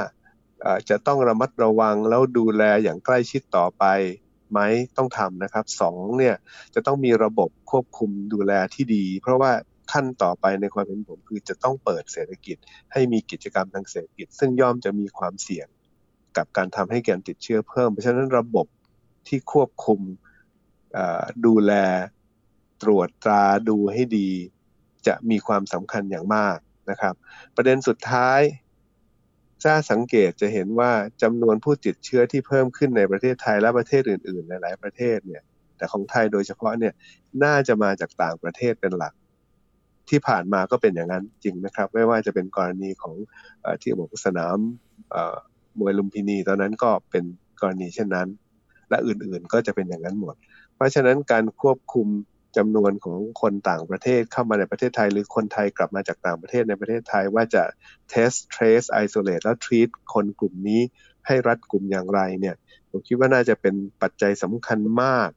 [0.90, 3.84] จะต้องระมัดระวังแล้วดูแลอย่างใกล้ชิดต่อไป
[4.52, 4.60] ไหม
[4.96, 6.34] ต้องทำนะครับสองเนี่ย
[6.74, 9.52] จะต้องมีระบบควบคุมดูแลที่ดี เพราะว่า
[9.92, 12.56] ขั้นต่อไปในความเป็นผมคือจะต้องเปิดเศรษฐกิจ
[12.92, 15.66] ให้มีกิจกรรมทางเศรษฐกิจ ซึ่งย่อมจะมีความเสี่ยง
[16.36, 18.66] กับการทำให้การติดเชื้อเพิ่ม เพราะฉะนั้นระบบ
[19.28, 20.00] ที่ควบคุม
[21.46, 21.72] ดูแล
[22.82, 24.30] ตรวจตราดูให้ดี
[25.06, 26.58] จะมีความสำคัญอย่างมาก
[26.90, 27.14] นะครับ
[27.56, 28.40] ประเด็นสุดท้าย
[29.64, 35.42] ถ้าสังเกตจะเห็นว่าจำนวนผู้ติดเชื้อที่เพิ่มขึ้นในประเทศไทยและประเทศอื่นๆในหลายประเทศเนี่ย
[35.76, 36.92] แต่ของไทยโดยเฉพาะเนี่ย
[37.44, 39.14] น่าจะมาจากต่างประเทศเป็นหลัก
[40.10, 43.14] ที่ผ่านมาก็เป็นอย่างนั้นจริงนะครับ ไม่ว่าจะเป็นกรณีของ
[43.64, 44.56] อที่บอกสนาม
[45.78, 47.24] มวยลุมพินีตอนนั้นก็เป็น
[47.60, 48.28] กรณีเช่นนั้น
[48.90, 50.34] และอื่นๆก็จะเป็นอย่างนั้นหมด
[50.80, 52.08] เพราะฉะนั้นการควบคุม
[52.56, 57.62] จำนวนของคนต่างประเทศเข้ามาในประเทศไทย หรือคนไทยกลับมาจากต่างประเทศในประเทศไทยว่าจะ
[58.12, 60.80] test trace isolate แล้ว treat คนกลุ่มนี้
[61.26, 62.54] ให้รัดกลุ่มอย่างไรเนี่ย
[62.90, 65.30] ผมคิดว่าน่าจะเป็นปัจจัยสำคัญมาก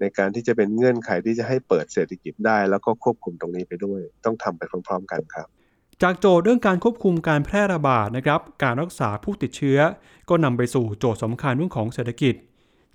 [0.00, 5.48] ในการที่จะเป็นเงื่อนไขที่จะให้เปิดเศรษฐกิจได้ แล้วก็ควบคุมตรงนี้ไปด้วย ต้องทำไปพร้อม ๆ กันครับ
[6.02, 9.78] จากโจทย์เรื่องการควบคุมการแพร่ระบาดนะครับ การรักษาผู้ติดเชื้อ
[10.28, 12.34] ก็นำไปสู่โจทย์สำคัญเรื่องของเศรษฐกิจ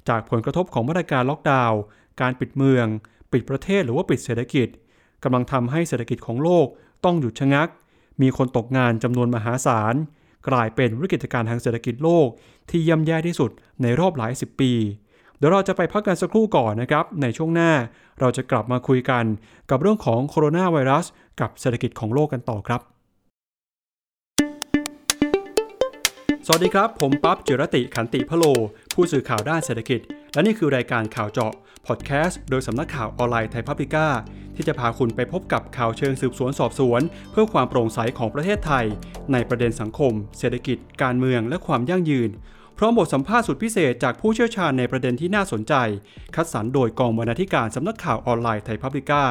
[0.10, 1.80] จากผลกระทบของมาตรการล็อกดาวน์
[2.22, 2.86] การปิดเมือง
[3.32, 4.68] ปิดประเทศหรือว่าปิดเศรษฐกิจ
[5.24, 6.68] กำลังทำให้เศรษฐกิจของโลก
[7.06, 7.70] ต้องหยุดชะงัก
[8.22, 9.96] มีคนตกงานจำนวนมหาศาล
[10.50, 12.28] กลายเป็นวิกฤตการณ์ทางเศรษฐกิจโลก
[12.70, 14.72] ที่ย่ำแย่ที่สุดในรอบหลายสิบปี
[15.38, 17.72] เดี๋ยวเราจะไปพักกันสักครู่ก่อนนะครับ ในช่วงหน้า
[18.20, 19.26] เราจะกลับมาคุยกัน
[19.70, 21.06] กับเรื่องของโคโรนาไวรัส
[21.40, 22.82] กับเศรษฐกิจของโลกกันต่อครับ
[26.46, 28.46] สวัสดีครับ ผมปั๊บจิรติขันติพโล
[28.94, 30.00] ผู้สื่อข่าวด้านเศรษฐกิจ
[30.34, 31.54] และนี่คือรายการข่าวเจาะ
[31.88, 34.08] พอดแคสต์โดยสำนักข่าวออนไลน์ไทยพับลิก้า
[34.56, 37.02] ที่จะพาคุณไปพบกับข่าวเชิงสืบสวนสอบสวน
[37.32, 38.86] เพื่อความโปร่งใสของประเทศไทย
[39.34, 42.30] ในประเด็นสังคม เศรษฐกิจ การเมืองและความยั่งยืน
[42.78, 45.74] พร้อมบทสัมภาษณ์สุดพิเศษจากผู้เชี่ยวชาญในประเด็นที่น่าสนใจ
[46.36, 49.24] คัดสรรโดยกองบรรณาธิการสำนักข่าวออนไลน์ไทยพับลิก้า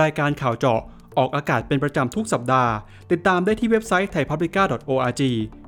[0.00, 0.80] รายการข่าวเจาะ
[1.18, 2.72] ออกอากาศเป็นประจำทุกสัปดาห์
[3.10, 5.22] ติดตามได้ที่เว็บไซต์ thaipublica.org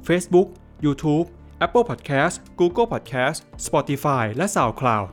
[0.08, 0.48] Facebook
[0.84, 1.26] YouTube
[1.62, 5.08] Apple Podcast Google Podcast Spotify และ SoundCloud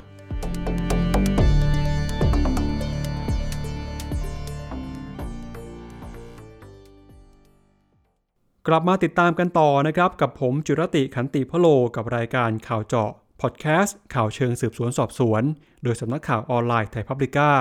[8.68, 15.44] กลับมาติดตามกันต่อนะครับ กับผมจุรติขันติพโลกับรายการข่าวเจาะพอดแคสต์ข่าวเชิงสืบสวนสอบสวน
[15.84, 17.52] โดยสำนักข่าวออนไลน์ไทยพับลิก้า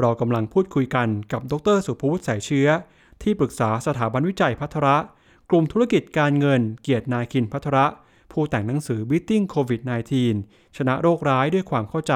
[0.00, 2.68] เรากำลังพูดคุยกันกับดรสุภวุฒิสายเชื้อ
[3.22, 4.96] ที่ปรึกษาสถาบันวิจัยพัทระ
[5.50, 7.86] กลุ่มธุรกิจการเงินเกียรตินาคินพัทระ
[8.32, 10.12] ผู้แต่งหนังสือ Beating COVID-19
[10.76, 12.14] ชนะโรคร้ายด้วยความเข้าใจ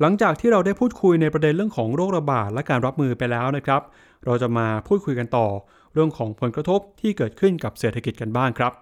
[0.00, 3.82] หลังจากที่เราได้พูดคุยในประเด็นเรื่องของโรคระบาดและการรับมือไปแล้วนะครับ
[4.24, 5.46] เราจะมาพูดคุยกันต่อ
[5.92, 8.72] เรื่องของผลกระทบที่เกิดขึ้นกับเศรษฐกิจกันบ้างครับ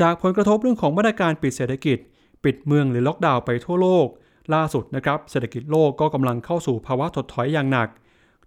[0.00, 1.98] จากผลกระทบเรื่องของมาตรการปิดเศรษฐกิจ
[2.44, 4.06] ปิดเมืองหรือล็อกดาวน์ไปทั่วโลก
[4.54, 7.88] ล่าสุดนะครับเศรษฐกิจโลกก็กำลังเข้าสู่ภาวะถดถอยอย่างหนัก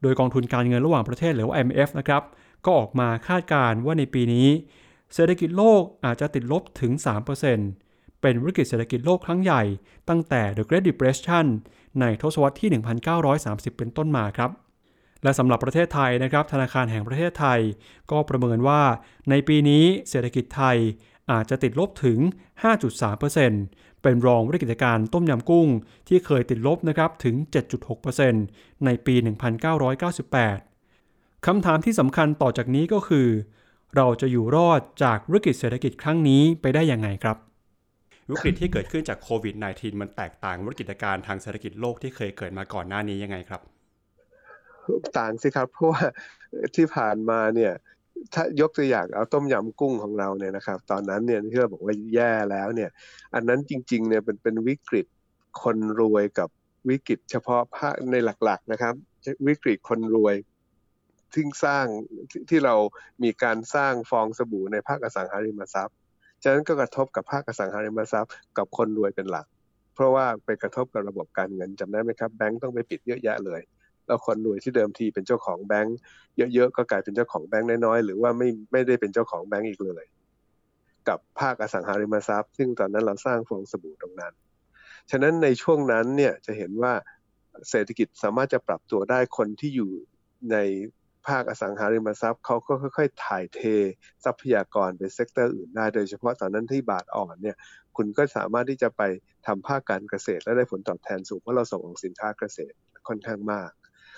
[0.01, 2.23] โดยกองทุนการเงินระหว่างประเทศหรือว่า IMF นะครับ
[2.65, 4.47] ก็ออกมาคาดการณ์ว่าในปีนี้
[5.13, 6.91] เศรษฐกิจโลกอาจจะติดลบถึง
[7.57, 9.63] 3%เป็นวิกฤตเศรษฐกิจโลกครั้งใหญ่
[10.09, 11.45] ตั้งแต่ The Great Depression
[12.01, 12.69] ในทศวรรษที่
[13.25, 14.51] 1930 เป็นต้นมาครับ
[15.23, 17.59] และสำหรับประเทศไทยนะครับ ธนาคารแห่งประเทศไทย
[18.11, 18.81] ก็ประเมินว่า
[19.29, 20.77] ในปีนี้เศรษฐกิจไทย
[21.31, 22.19] อาจจะติดลบถึง
[23.31, 25.67] 5.3%เป็นรองวิกฤตการต้มยำกุ้ง
[26.07, 27.35] ที่เคยติดลบนะครับถึง
[28.09, 30.68] 7.6%ในปี 1998
[31.45, 33.27] คำถามที่สำคัญต่อจากนี้ก็คือ
[33.95, 37.37] เราจะอยู่รอดจากวิกฤตเศรษฐกิจครั้งนี้ไปได้ยังไงครับ
[38.29, 43.61] วิกฤตที่เกิดขึ้นจากโควิด -19 มันแตกต่างวิกฤตการณ์ทางเศรษฐกิจโลกที่เคยเกิดมาก่อนหน้านี้ยังไงครับ
[45.17, 46.03] ต่างสิครับ เพราะว่า
[46.75, 47.73] ที่ผ่านมาเนี่ย
[48.33, 52.89] ถ้ายกตัวอย่างเอาต้มยำกุ้งของเราเนี่ยนะครับ ตอนนั้นเนี่ยที่เราบอกว่าแย่แล้วเนี่ย
[53.33, 55.05] อันนั้นจริงๆเนี่ยเป็นเป็นวิกฤต
[55.63, 56.49] คนรวยกับ
[56.89, 58.93] วิกฤตเฉพาะภาคในหลักๆนะครับ
[59.47, 60.35] วิกฤตคนรวย
[61.33, 61.85] ที่สร้าง
[62.49, 62.75] ที่เรา
[63.23, 65.95] มีการสร้างฟองสบู่ในภาคอสังหาริมทรัพย์
[66.43, 69.45] ฉะนั้นก็กระทบกับภาคอสังหาริมทรัพย์ กับคนรวยเป็นหลัก
[69.95, 73.61] เพราะว่าไปกระทบกับระบบการเงินจำได้ไหมครับแบงก์ต้องไปปิดเยอะแยะเลย
[74.05, 75.97] แล้วคนรวยที่เดิมทีเป็นเจ้าของแบงก์
[76.37, 80.03] เยอะๆก็กลายเป็นเจ้าของแบงก์น้อยๆหรือว่าไม่ไม่ได้เป็นเจ้าของแบงก์อีกเลย
[81.07, 84.33] กับภาคอสังหาริมทรัพย์ ซึ่งตอนนั้นเราสร้างฟองสบู่ตรงนั้น
[85.11, 86.93] ฉะนั้นในช่วงนั้นเนี่ยจะเห็นว่า
[87.69, 89.91] เศรษฐกิจสามารถจะปรับตัวได้คนที่อยู่
[90.51, 90.57] ใน
[91.29, 93.61] ภาคอสังหาริมทรัพย์เขาก็ค่อยๆ ถ่ายเท
[94.25, 97.55] ทรัพยากรไป sector อื่นได้ โดยเฉพาะตอนนั้นที่บาทอ่อนเนี่ย
[97.97, 99.01] คุณก็สามารถที่จะไป
[99.47, 102.75] ทำภาคการเกษตร และได้ผลตอบแทนสูงเพราะเราส่งออกสินค้าเกษตร
[103.07, 103.71] ค่อนข้างมาก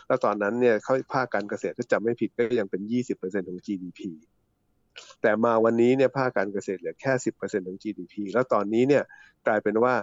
[0.07, 2.81] แล้วตอนนั้นเนี่ยเขาภาคการเกษตรถ้าจำไม่ผิดก็ยังเป็น
[3.15, 3.99] 20%ของ GDP
[5.21, 9.03] แต่มาวันนี้เนี่ยภาคการเกษตรเหลือแค่ 10%ของ GDP แล้วตอนนี้เนี่ย
[9.47, 9.93] กลายเป็นว่า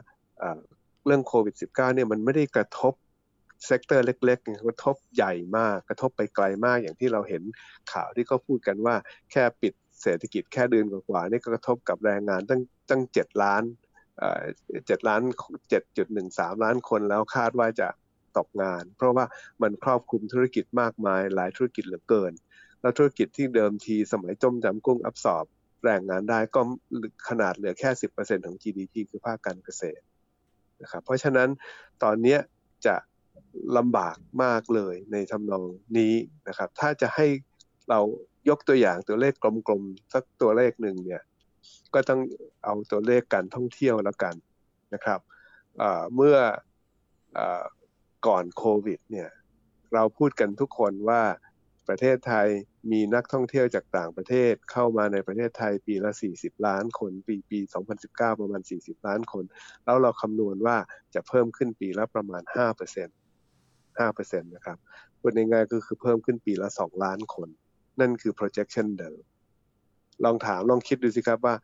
[1.06, 2.94] เรื่องโควิด -19 เนี่ยมันไม่ได้กระทบ
[3.66, 7.42] sector เล็กๆกระทบใหญ่มากกระทบไปไกลมากอย่างที่เราเห็น
[7.92, 8.94] ข่าวที่เขาพูดกันว่า
[9.32, 13.62] แค่ปิดเศรษฐกิจแค่เดือนกว่าๆนี่ก็กระทบกับแรงงานตั้งตั้งเจ็ดล้าน
[14.86, 15.20] เจ็ดล้าน
[15.70, 17.88] เจ็ดจุดหนึ่งสามล้านคนแล้วคาดว่าจะ
[18.38, 19.26] ตกงาน เพราะว่า
[19.62, 22.32] มันครอบคลุมธุรกิจมากมายหลายธุรกิจเหลือเกิน
[22.80, 25.44] แล้วธุรกิจที่เดิมทีสมัยจมจำกุ้งอับสอบ
[25.84, 26.60] แรงงานได้ก็
[27.28, 30.02] ขนาดเหลือแค่สิบเปอร์เซ็นของ GDP คือภาคการเกษตร
[30.82, 31.48] นะครับเพราะฉะนั้น
[32.02, 32.36] ตอนนี้
[32.86, 32.96] จะ
[33.76, 35.64] ลำบากมากเลยในทำนอง
[35.98, 36.14] นี้
[36.48, 37.26] นะครับ ถ้าจะให้
[37.90, 38.00] เรา
[38.48, 39.34] ยกตัวอย่างตัวเลข
[39.68, 41.22] กลมๆสักตัวเลขหนึ่งเนี่ย
[41.94, 42.20] ก็ต้อง
[42.64, 44.34] เอาตัวเลขการท่องเที่ยวแล้วกัน
[44.94, 45.20] นะครับ
[46.14, 46.36] เมื่อ
[47.38, 47.40] อ
[48.26, 49.28] ก่อนโควิดเนี่ย
[49.94, 51.22] เราพูดกันทุกคนว่า
[51.88, 52.48] ประเทศไทย
[52.92, 57.58] มีนักท่องเที่ยวจากต่างประเทศเข้ามาในประเทศไทยปีละ 40 ล้านคน ปีปี
[58.00, 59.44] 2019 ประมาณ 40 ล้านคน
[59.84, 60.76] แล้วเราคำนวณว่า
[61.14, 62.42] จะเพิ่มขึ้นปีละประมาณ
[62.88, 63.27] 5%
[64.06, 64.78] 5%นะครับ
[65.20, 67.48] พูดง่ายๆก็คือเพิ่มขึ้นปีละ 2 ล้านคน
[68.00, 69.18] นั่นคือ projection เดิม
[70.24, 71.54] ลองถามลองคิดดูสิครับว่า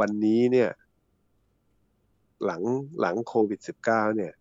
[0.00, 0.70] วันนี้เนี่ย
[2.44, 2.62] หลัง
[3.00, 4.32] หลังโควิด -19 เนี่ย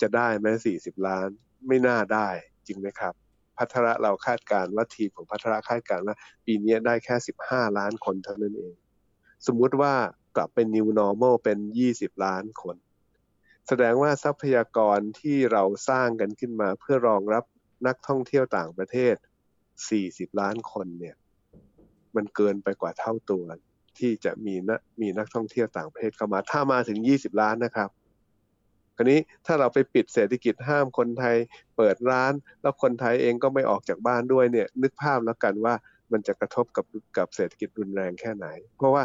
[0.00, 0.46] จะได้ไหม
[0.78, 1.28] 40 ล้าน
[1.66, 2.28] ไม่น่าได้
[2.66, 3.14] จริงไหมครับ
[3.56, 7.14] พัทระเราคาดการว่าทีมของพัทระคาดการว่า ปีนี้ได้แค่
[7.46, 8.74] 15 ล้านคนเท่านั้นเอง
[9.46, 9.94] สมมุติว่า
[10.36, 11.58] กลับเป็น new normal เป็น
[11.90, 12.76] 20 ล้านคน
[13.72, 17.44] แสดงว่าทรัพยากรที่เราสร้างกันขึ้นมา เพื่อรองรับ
[17.86, 19.14] นักท่องเที่ยวต่างประเทศ
[19.76, 21.16] 40 ล้านคนเนี่ย
[22.16, 23.44] มันเกินไปกว่าเท่าตัว
[23.98, 27.90] ที่จะมีนะมีนักท่องเที่ยวต่างประเทศเข้ามา ถ้ามาถึง 20 ล้านนะครับ
[28.96, 31.36] คราวนี้ถ้าเราไปปิดเศรษฐกิจห้ามคนไทย
[31.76, 35.74] เปิดร้าน แล้วคนไทยเองก็ไม่ออกจากบ้านด้วยเนี่ย นึกภาพแล้วกันว่า
[36.12, 39.02] มันจะกระทบกับกับเศรษฐกิจรุนแรงแค่ไหน เพราะว่า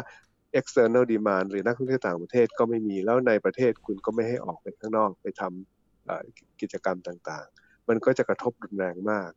[0.60, 9.30] external demand หรือนักท่องเที่ยวต่างประเทศก็ไม่มี แล้วในประเทศคุณก็ไม่ให้ออกไปข้างนอกไปทำกิจกรรมต่างๆ มันก็จะกระทบรุนแรงมาก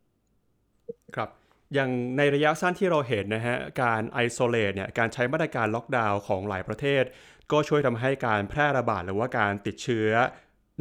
[1.15, 1.29] ครับ
[1.73, 7.03] อย่างในระยะสั้นที่เราเห็นนะฮะ การไอโซเลตเนี่ยการใช้มาตรการล็อกดาวน์ของหลายประเทศ
[7.51, 10.09] ก็ช่วยทำให้การแพร่ระบาดหรือว่าการติดเชื้อ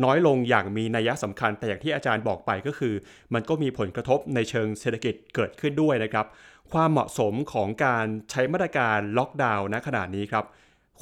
[0.04, 2.94] น้อยลงอย่างมีนัยสำคัญแต่อย่างที่อาจารย์บอกไปก็คือ
[3.34, 6.26] มันก็มีผลกระทบในเชิงเศรษฐกิจเกิดขึ้นด้วยนะครับ
[6.72, 10.44] ความเหมาะสมของการใช้มาตรการล็อกดาวน์ณขณะนี้ครับ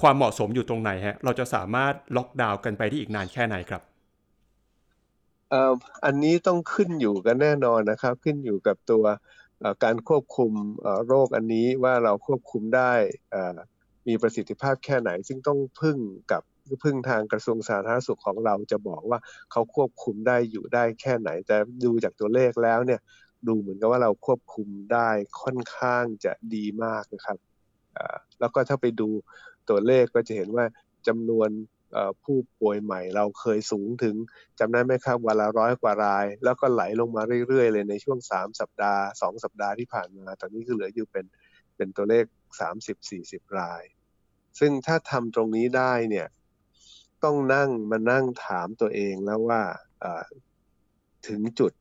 [0.00, 3.82] ความเหมาะสมอยู่ตรงไหนฮะเราจะสามารถล็อกดาวน์กันไปได้อีกนานแค่ไหนครับ
[5.50, 5.72] เอ่อ
[6.04, 9.04] อันนี้ต้องขึ้นอยู่กันแน่นอนนะครับ ขึ้นอยู่กับตัว
[9.84, 10.52] การควบคุม
[11.06, 12.92] โรคอันนี้ว่าเราควบคุมได้
[14.08, 15.98] มีประสิทธิภาพแค่ไหน ซึ่งต้องพึ่ง
[16.32, 16.42] กับ
[16.84, 19.18] พึ่งทางกระทรวงสาธารณสุขของเราจะบอกว่า
[19.52, 23.00] เขาควบคุมได้อยู่ได้แค่ไหน แต่ดูจากตัวเลขแล้วเนี่ย
[23.48, 25.08] ดูเหมือนกับว่าเราควบคุมได้
[25.42, 27.38] ค่อนข้างจะดีมากนะครับ
[28.40, 29.08] แล้วก็ถ้าไปดู
[29.68, 30.64] ตัวเลขก็จะเห็นว่า
[31.06, 31.50] จำนวน
[32.24, 34.16] ผู้ป่วยใหม่เราเคยสูงถึง
[34.58, 41.24] จำได้ไหมครับวันละร้อยกว่าราย แล้วก็ไหลลงมาเรื่อยๆ เลยในช่วง 3 สัปดาห์ 2 สัปดาห์ที่ผ่านมา ตอนนี้ก็เหลืออยู่เป็น
[41.76, 42.24] เป็นตัวเลข
[42.90, 43.82] 30-40 ราย
[44.58, 46.26] ซึ่งถ้าทำตรงนี้ได้เนี่ย
[47.24, 49.62] ต้องนั่งมานั่งถามตัวเองแล้วว่า
[51.28, 51.72] ถึงจุด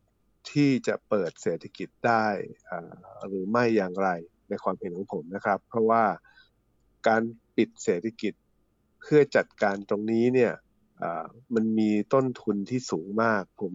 [0.51, 2.27] ที่จะเปิดเศรษฐกิจได้
[3.27, 4.09] หรือไม่อย่างไร
[4.49, 6.03] ในความเห็นของผมนะครับ เพราะว่า
[7.07, 7.21] การ
[7.57, 8.33] ปิดเศรษฐกิจ
[9.01, 10.53] เพื่อจัดการตรงนี้เนี่ย
[11.55, 13.73] มันมีต้นทุนที่สูงมาก ผม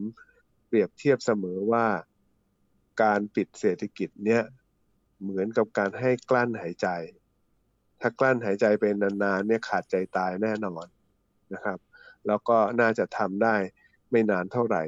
[0.67, 1.87] เปรียบเทียบเสมอว่า
[3.03, 4.43] การปิดเศรษฐกิจเนี่ย
[5.23, 6.89] เหมือนกับการให้กลั้นหายใจ
[8.01, 10.87] ถ้ากลั้นหายใจเป็นนานๆเนี่ยขาดใจตายแน่นอน
[11.55, 11.79] นะครับ
[12.27, 13.57] แล้วก็น่าจะทำได้
[14.11, 14.83] ไม่นานเท่าไหร่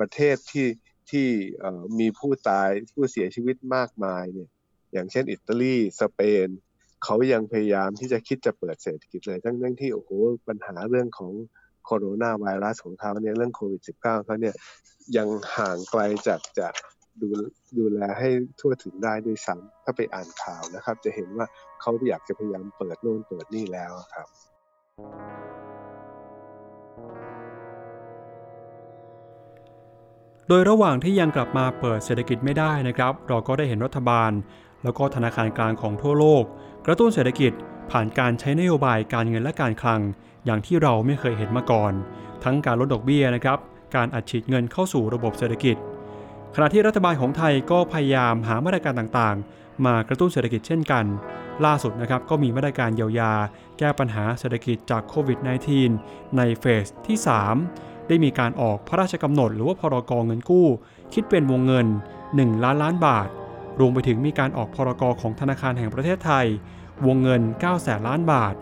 [0.00, 0.66] ประเทศที่
[1.10, 1.28] ที่
[1.98, 4.48] มีผู้ตายผู้เสียชีวิตมากมายเนี่ย
[4.92, 6.48] อย่างเช่นอิตาลีสเปน
[7.04, 10.10] เขายังพยายามที่จะคิดจะเปิดเศรษฐกิจเลยทั้งทั้งที่โอ้โห
[10.48, 11.32] ปัญหาเรื่องของ
[11.84, 14.54] โคโรนาไวรัสของเขาเนี่ยเรื่องโควิด -19 เขาเนี่ย
[15.16, 16.68] ยังห่างไกลจากจะ
[17.20, 17.28] ดู
[17.78, 18.28] ดูแลให้
[18.60, 21.46] ทั่วถึงได้ด้วยซ้ำถ้าไปอ่านข่าวนะครับ จะเห็นว่า
[21.80, 24.28] เขาอยากจะพยายามเปิดโน่นเปิดนี่แล้วครับ
[30.52, 34.30] ดยระหว่างที่ยังกลับมาเปิดเศรษฐกิจไม่ได้นะครับ เราก็ได้เห็นรัฐบาล
[34.84, 36.44] แล้วก็ธนาคารกลางของทั่วโลก
[36.86, 37.52] กระตุ้นเศรษฐกิจ
[37.90, 40.00] ผ่านการใช้นโยบายการเงินและการคลัง
[40.44, 41.92] อย่างที่เราไม่เคยเห็นมาก่อน
[42.44, 43.58] ทั้งการลดดอกเบี้ยนะครับ
[43.96, 45.76] การอัดฉีดเงินเข้าสู่ระบบเศรษฐกิจ
[46.54, 51.04] ขณะที่รัฐบาลของไทยก็พยายามหามาตรการต่างๆ มากระตุ้นเศรษฐกิจเช่นกัน
[51.64, 53.32] ล่าสุดนะครับก็มีมาตรการเยียวยา
[53.78, 55.38] แก้ปัญหาเศรษฐกิจจากโควิด
[55.86, 60.66] -19 ในเฟสที่ 3 ได้มีการออกพระราชกำหนดหรือว่าพรกเงินกู้
[61.14, 61.86] คิดเป็นวงเงิน
[62.26, 63.28] 1 ล้านล้านบาท
[63.80, 66.46] รวมไปถึงมีการออกพรกของธนาคารแห่งประเทศไทย
[67.06, 68.54] วงเงิน 9 แสนล้านบาท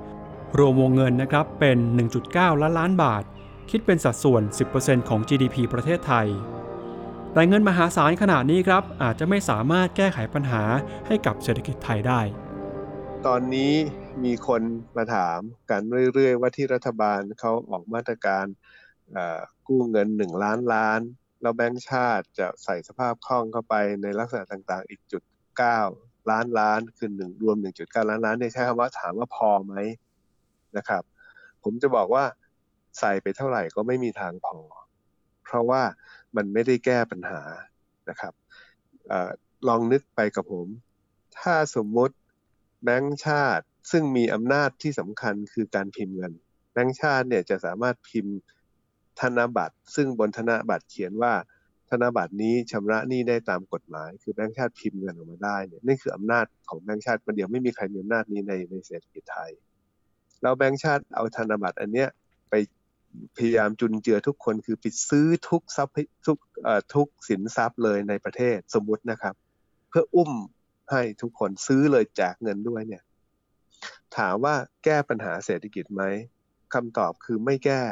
[0.59, 1.79] รวมวงเงินนะครับเป็น
[2.20, 3.22] 1.9 ล้านล้านบาท
[3.70, 4.42] คิดเป็นสัดส่วน
[4.76, 6.29] 10%ของ GDP ประเทศไทย
[7.33, 10.62] แต่เงินมหาศาลขนาดนี้ครับอาจจะไม่สามารถแก้ไขปัญหา
[11.07, 12.20] ให้กับเศรษฐกิจไทยได้
[13.26, 13.72] ตอนนี้
[14.24, 14.62] มีคน
[14.96, 15.38] มาถาม
[15.70, 15.81] กัน
[16.14, 18.46] เรื่อยๆ ว่าที่รัฐบาลเขาออกมาตรการ
[19.68, 21.01] กู้เงิน1ล้านล้าน
[21.42, 25.23] แล้วแบงก์ชาติจะใส่สภาพคล่องเข้าไปในลักษณะต่างๆ อีกจุด
[25.77, 29.75] 9ล้านล้านคือหนึ่งรวม 1.9 ล้านล้านเนี่ยใช้คำว่าถามว่าพอไหม
[30.77, 31.03] นะครับ
[31.62, 32.25] ผมจะบอกว่า
[32.99, 34.59] ใส่ไปเท่าไหร่ก็ไม่มีทางพอ
[35.44, 35.83] เพราะว่า
[36.37, 37.40] มันไม่ได้แก้ปัญหา
[38.09, 38.33] นะครับ
[39.11, 39.12] อ
[39.68, 40.68] ลองนึกไปกับผม
[41.38, 42.16] ถ้าสมมติ
[42.85, 46.33] แบงก์ชาติซึ่งมีอำนาจที่สำคัญคือการพิมพ์เงิน
[46.73, 48.37] แบงก์ชาติเนี่ยจะสามารถพิมพ์
[49.20, 51.35] ธนบัตร ซึ่งบนธนบัตรเขียนว่า
[51.90, 59.51] ธนบัตรนี้ชำระหนี้ได้ตามกฎหมาย คือแบงก์ชาติพิมพ์เงินออกมาได้เนี่ยนี่คืออำนาจของแบงก์ชาติคนเดียวไม่มีใครมีอำนาจนี้ในในเศรษฐกิจไทย
[60.42, 62.09] แล้วแบงก์ชาติเอาธนบัตรอันเนี้ย
[62.51, 62.55] ไป
[63.37, 65.94] พยายามจุนเจือทุกคนคือปิดซื้อทุกทรัพย์
[66.27, 66.38] ทุก
[66.94, 69.35] ทุกสินทรัพย์เลยในประเทศสมมุตินะครับ
[69.88, 70.33] เพื่ออุ้ม
[70.90, 73.03] ให้ทุกคนซื้อเลยแจกเงินด้วยเนี่ย
[74.16, 76.03] ถามว่าแก้ปัญหาเศรษฐกิจไหม
[76.75, 77.83] คำตอบคือไม่แก้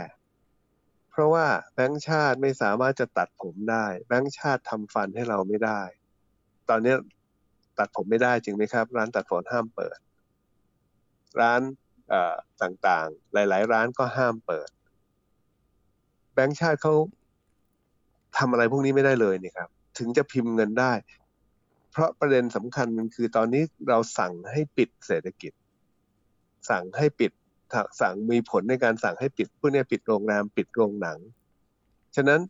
[1.18, 5.82] ราะว่าแบงก์ชาติไม่สามารถจะตัดผมได้ แบงก์ชาติทำฟันให้เราไม่ได้
[6.70, 6.94] ตอนนี้
[7.78, 9.98] ตัดผมไม่ได้จริงไหมครับ ร้านตัดผมห้ามเปิด
[11.40, 11.60] ร้าน
[12.62, 14.68] ต่างๆ หลาย ๆ ร้านก็ห้ามเปิด
[16.34, 16.94] แบงก์ชาติเขา
[18.38, 20.92] ทำอะไรพวกนี้ไม่ได้เลยนี่ครับ ถึงจะพิมพ์เงินได้
[21.92, 25.52] เพราะประเด็นสำคัญมันคือตอนนี้เราสั่งให้ปิดเศรษฐกิจ
[26.70, 27.32] สั่งให้ปิด
[28.00, 31.18] สั่งมีผลในการสั่งให้ปิดพวกนี้ปิดโรงแรมปิดโรงหนัง
[32.16, 32.40] ฉะนั้น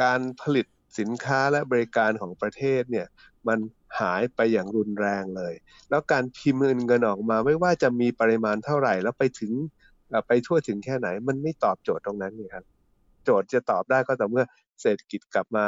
[0.00, 0.66] การผลิต
[0.98, 3.06] สินค้าและบริการของประเทศเนี่ย
[3.48, 3.58] มัน
[4.00, 5.54] หายไปอย่างรุนแรงเลย
[5.90, 9.52] แล้วการพิมพ์เงินออกมาไม่ว่าจะมีปริมาณเท่าไหร่ แล้วไปถึง
[10.28, 12.64] ไปทั่วถึงแค่ไหน มันไม่ตอบโจทย์ตรงนั้นนี่ครับ
[13.24, 14.44] โจทย์จะตอบได้ก็ต่อเมื่อ
[14.82, 15.66] เศรษฐกิจกลับมา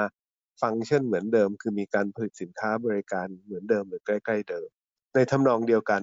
[0.62, 4.68] ฟังก์ชันเหมือนเดิม คือมีการผลิตสินค้าบริการเหมือนเดิมหรือใกล้ ๆ เดิม
[5.14, 6.02] ในทำนองเดียวกัน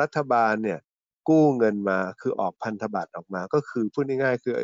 [0.00, 0.78] รัฐบาลเนี่ย
[1.28, 4.54] กู้เงินมาคือออกพันธบัตรออกมา ก็คือพูดง่ายๆคือ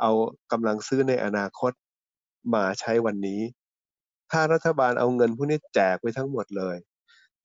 [0.00, 0.10] เอา
[0.52, 1.72] กำลังซื้อในอนาคต
[2.54, 3.40] มาใช้วันนี้
[4.30, 6.76] ถ้ารัฐบาลเอาเงินพวกนี้แจกไปทั้งหมดเลย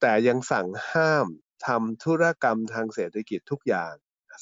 [0.02, 1.28] แต่ยังสั่งห้าม
[1.68, 3.94] ทำธุรกรรมทางเศรษฐกิจทุกอย่าง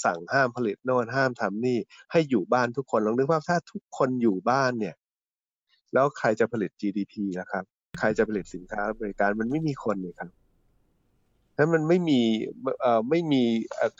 [0.06, 1.78] สั่งห้ามผลิตโน่นห้ามทำนี่
[2.12, 4.96] ให้อยู่บ้านทุกคนลองนึกว่าถ้าทุกคนอยู่บ้านเนี่ย
[5.94, 7.64] แล้วใครจะผลิต GDP นะครับ
[8.00, 10.32] ใครจะผลิตสินค้าบริการมันไม่มีคนเลยครับ
[11.58, 12.22] ถ้ามันไม่มี
[13.10, 13.44] ไม่มี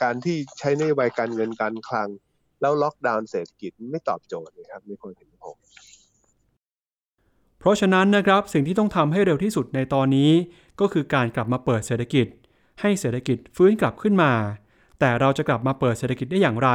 [0.02, 2.08] การที่ใช้นโยบายการเงินการคลัง
[2.60, 5.56] แล้วล็อกดาวน์เศรษฐกิจไม่ตอบโจทย์เลยครับในคนเห็นผม
[7.58, 10.30] เพราะฉะนั้นนะครับสิ่งที่ต้องทำให้เร็วที่สุดในตอนนี้
[10.80, 12.26] ก็คือการกลับมาเปิดเศรษฐกิจ
[12.80, 14.32] ให้เศรษฐกิจฟื้นกลับขึ้นมา
[15.00, 16.70] แต่เราจะกลับมาเปิดเศรษฐกิจได้อย่างไร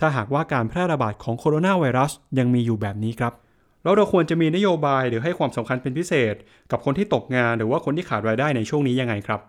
[0.00, 3.32] ถ้าหากว่าการแพร่ระบาดของโคโรนาไวรัสยังมีอยู่แบบนี้ครับ
[3.82, 6.34] แล้วเราควรจะมีนโยบายหรือให้ความสำคัญเป็นพิเศษ
[6.70, 9.40] กับคนที่ตกงานหรือว่าคนที่ขาดรายได้ในช่วงนี้ยังไงครับ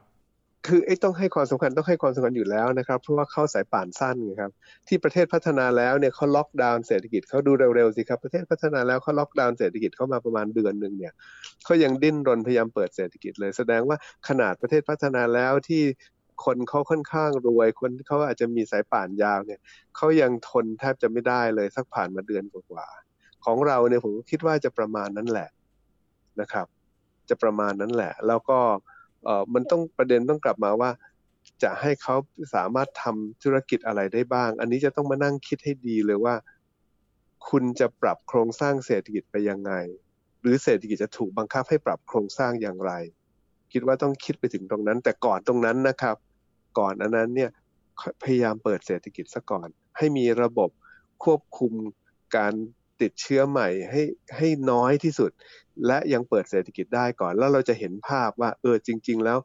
[0.67, 4.51] คือไอ้ต้องให้ความสำคัญต้องให้ความสำคัญอยู่แล้วนะครับ เพราะว่าเข้าสายป่านสั้นไงครับ
[4.87, 11.13] ที่ประเทศพัฒนาแล้วเนี่ยเขาล็อกดาวน์เศรษฐกิจเขาดูเร็วๆสิครับประเทศพัฒนาแล้วเขาล็อกดาวน์เศรษฐกิจเข้ามาประมาณเดือนหนึ่งเนี่ย
[11.65, 13.97] เขายังดิ้นรนพยายามเปิดเศรษฐกิจเลย แสดงว่า
[14.27, 15.83] ขนาดประเทศพัฒนาแล้วที่
[16.45, 19.59] คนเขาค่อนข้างรวย คนเขาอาจจะมีสายป่านยาวเนี่ย
[19.95, 22.87] เขายังทนแทบจะไม่ได้เลยสักผ่านมาเดือนกว่า
[23.45, 25.49] ของเราเนี่ยผมคิดว่าจะประมาณนั้นแหละ
[26.41, 26.67] นะครับ
[27.29, 28.59] จะประมาณนั้นแหละ แล้วก็
[29.23, 30.91] เออมันต้องประเด็นต้องกลับมาว่า
[31.63, 32.15] จะให้เขา
[32.55, 36.35] สามารถทำธุรกิจอะไรได้บ้าง อันนี้จะต้องมานั่งคิดให้ดีเลยว่า
[37.49, 39.73] คุณจะปรับโครงสร้างเศรษฐกิจไปยังไง
[40.41, 42.91] หรือเศรษฐกิจจะถูกบังคับให้ปรับโครงสร้างอย่างไร
[43.71, 46.17] คิดว่าต้องคิดไปถึงตรงนั้น แต่ก่อนตรงนั้นนะครับ
[46.79, 47.51] ก่อนอันนั้นเนี่ย
[48.23, 49.67] พยายามเปิดเศรษฐกิจซะก่อน
[49.97, 50.69] ให้มีระบบ
[51.23, 51.73] ควบคุม
[52.35, 52.53] การ
[53.01, 54.01] ติดเชื้อใหม่ให้
[54.37, 55.31] ให้น้อยที่สุด
[55.87, 59.37] และยังเปิดเศรษฐกิจได้ก่อน แล้วเราจะเห็นภาพว่าเออจริง ๆ แล้ว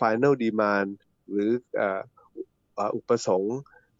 [0.00, 0.90] final demand
[1.30, 1.50] หรือ
[2.96, 3.58] อุปสงค์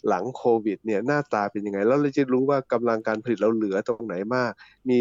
[0.08, 4.52] หลังโควิดเนี่ยหน้าตาเป็นยังไง แล้วเราจะรู้ว่ากำลังการผลิตเราเหลือตรงไหนมาก
[4.88, 5.00] มี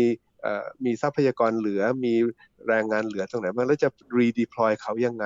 [0.85, 2.13] มีทรัพยากรเหลือมี
[2.67, 3.89] แรงงานเหลือตรงไหนบ้างแล้วจะ
[4.19, 5.25] redeploy เขายังไง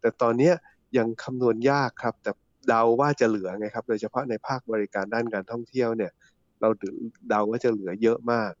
[0.00, 0.52] แต่ตอนนี้
[0.96, 2.32] ยังคำนวณยากครับ แต่
[2.68, 6.12] เดาว่าจะเหลือไงครับ โดยเฉพาะในภาคบริการด้านการท่องเที่ยวเนี่ย
[6.62, 6.70] เรา
[7.28, 8.52] เดาว่าจะเหลือเยอะมาก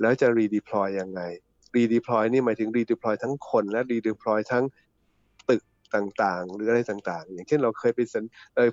[0.00, 1.20] แล้วจะ redeploy ยังไง
[1.76, 4.64] redeploy นี่หมายถึง redeploy ทั้งคนและ redeploy ทั้ง
[5.48, 5.62] ตึก
[5.94, 8.24] ต่างๆ หรืออะไรต่างๆ อย่างเช่นเราเคยไปสัน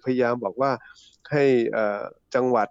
[0.06, 0.72] พยายามบอกว่า
[1.32, 1.44] ให้
[2.36, 2.68] จังหวัด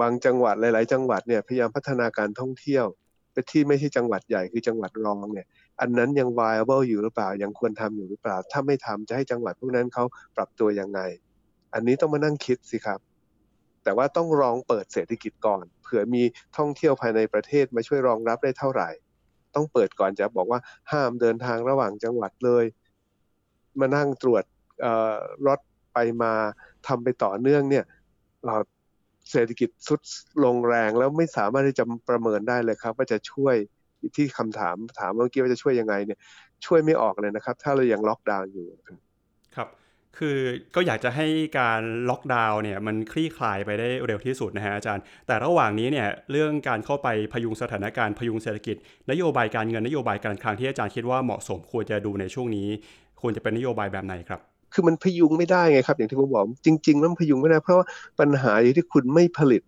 [0.00, 2.86] บางจังหวัดหลาย ๆ จังหวัดเนี่ยพยายามพัฒนาการท่องเที่ยว
[3.32, 5.46] ไปที่ไม่ใช่จังหวัดใหญ่คือจังหวัดรองเนี่ย
[5.80, 10.04] อันนั้นยัง viable อยู่หรือเปล่ายังควรทำอยู่หรือเปล่า ถ้าไม่ทำจะให้จังหวัดพวกนั้นเขา
[10.36, 11.00] ปรับตัวยังไง
[11.74, 13.00] อันนี้ต้องมานั่งคิดสิครับ
[13.86, 16.22] แต่ว่าต้องรองเปิดเศรษฐกิจก่อน เผื่อมี
[16.56, 18.88] ท่องเที่ยวภายในประเทศมาช่วยรองรับได้เท่าไหร่
[19.54, 20.60] ต้องเปิดก่อนจะบอกว่า
[20.92, 22.64] ห้ามเดินทางระหว่างจังหวัดเลย
[23.80, 24.44] มานั่งตรวจ
[25.46, 25.60] รถ
[25.92, 26.32] ไปมา
[26.86, 27.84] ทำไปต่อเนื่องเนี่ย
[28.46, 28.56] เรา
[29.30, 30.00] เศรษฐกิจสุด
[30.44, 33.56] ลงแรงแล้วไม่สามารถที่จะประเมินได้เลยครับ ว่าจะช่วย
[34.16, 36.18] ที่คำถามถามเมื่อกี้ว่าจะช่วยยังไงเนี่ย
[36.66, 38.66] ช่วยไม่ออกเลยนะครับ ถ้าเรายังล็อกดาวน์อยู่
[39.56, 39.68] ครับ
[40.18, 40.38] คือ
[40.74, 41.26] ก็อยากจะให้
[41.58, 48.76] การล็อกดาวน์เนี่ยมันคลี่คลายไปได้เร็วที่สุดนะฮะอาจารย์ แต่ระหว่างนี้เนี่ยเรื่องการเข้าไปพยุงสถานการณ์พยุงเศรษฐกิจ
[49.10, 52.68] นโยบายการเงินนโยบายการคลังที่อาจารย์คิดว่าเหมาะสมควรจะดูในช่วงนี้
[53.20, 54.40] ควรจะเป็นนโยบายแบบไหนครับ
[54.74, 57.86] คือมันพยุงไม่ได้ไงครับอย่างที่ผมบอกจริงๆแล้วมันพยุงไม่ได้เพราะว่า
[58.20, 59.62] ปัญหาอยู่ที่คุณไม่ผลิต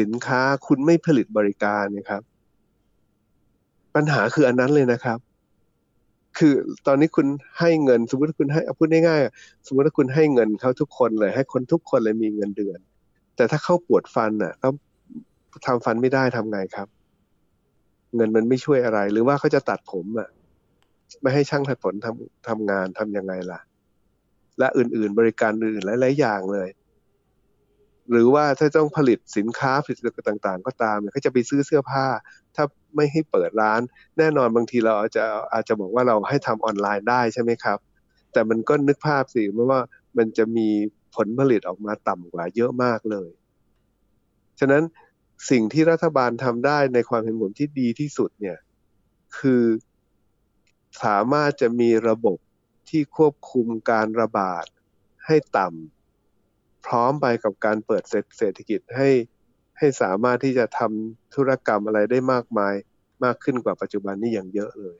[0.00, 2.22] สินค้าคุณไม่ผลิตบริการนะครับ
[3.94, 5.18] ปัญหาคืออันนั้นเลยนะครับ
[6.38, 6.54] คือ
[6.86, 7.26] ตอนนี้คุณ
[7.58, 12.78] ให้เงิน สมมติคุณให้พูดง่ายๆสมมติว่าคุณให้เงินเขาทุกคนเลย ให้คนทุกคนเลยมีเงินเดือน
[13.36, 14.70] แต่ถ้าเขาปวดฟันอะเขา
[15.66, 16.88] ทำฟันไม่ได้ทำไงครับ
[18.16, 20.28] เงินมันไม่ช่วยอะไร หรือว่าเขาจะตัดผมอะ
[21.22, 23.60] ไม่ให้ช่างตัดผมทำทำงานทํำยังไงล่ะ
[24.58, 26.68] และอื่น ๆ บริการอื่นหลายๆอย่างเลย
[28.10, 32.06] หรือว่าถ้าต้องผลิตสินค้าผลิตภัณฑ์ต่าง ๆ ก็ตามเนี่ยเขาจะไปซื้อเสื้อผ้า
[32.56, 32.64] ถ้า
[32.96, 33.80] ไม่ให้เปิดร้าน
[34.18, 37.78] แน่นอนบางทีเราอาจจะอาจจะบอกว่าเราให้ทำออนไลน์ได้ใช่ไหมครับ
[38.32, 39.80] แต่มันก็นึกภาพสิว่า
[40.18, 40.68] มันจะมี
[41.16, 43.30] ผลผลิตออกมาต่ำกว่าเยอะมากเลย
[44.60, 44.82] ฉะนั้น
[45.50, 48.58] สิ่งที่รัฐบาลทำได้ในความเห็นผมที่ดีที่สุดเนี่ย
[49.38, 49.64] คือ
[51.04, 52.38] สามารถจะมีระบบ
[52.88, 54.64] ที่ควบคุมการระบาด
[55.26, 55.99] ให้ต่ำ
[56.86, 58.02] พร้อมไปกับการเปิด
[58.38, 59.08] เศรษฐกิจให้
[59.78, 62.74] ให้สามารถที่จะทำธุรกรรมอะไรได้มากมาย
[63.24, 64.98] มากขึ้นกว่าปัจจุบันนี้อย่างเยอะเลย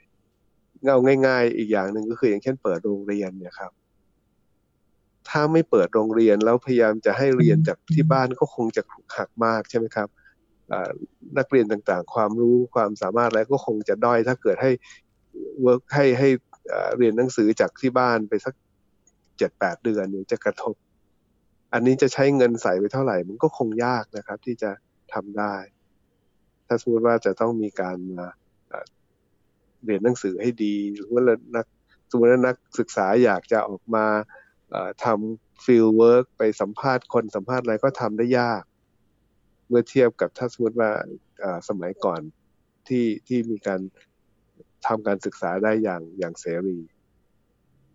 [0.85, 3.73] เงาง่าย ๆ อีกอย่างหนึ่งก็คืออย่างเช่นเปิดโรงเรียนเนี่ยครับ
[5.29, 8.83] ถ้าไม่เปิดโรงเรียนแล้วพยายามจะให้เรียนจากที่บ้านก็คงจะ
[9.17, 10.09] หักมากใช่ไหมครับ
[11.39, 14.71] นักเรียนต่างๆ ความรู้ความสามารถอะไรก็คงจะด้อยถ้าเกิดให้
[15.63, 16.29] work ให้ให้
[16.97, 18.55] เรียนหนังสือจากที่บ้านไปสัก
[19.39, 20.75] เจ็ดแปดเดือนเนี่ยจะกระทบ
[21.73, 24.71] อันนี้จะใช้เงินใส่ไปเท่าไหร่ มันก็คงยากนะครับ ที่จะ
[25.15, 25.55] ทำได้
[26.67, 28.29] ถ้าสมมติว่าจะต้องมีการมา
[29.85, 31.23] เรียนหนังสือให้ดี หรือว่า
[31.57, 31.67] นัก
[32.11, 34.07] สมมติว่านักศึกษาอยากจะออกมา
[35.05, 38.63] ทำ field work ไปสัมภาษณ์คนสัมภาษณ์อะไรก็ทำได้ยาก
[39.69, 40.91] เมื่อเทียบกับถ้าสมมติว่า
[41.69, 42.21] สมัยก่อน
[42.89, 43.81] ที่ที่มีการ
[44.87, 46.79] ทำการศึกษาได้อย่างอย่างเสรี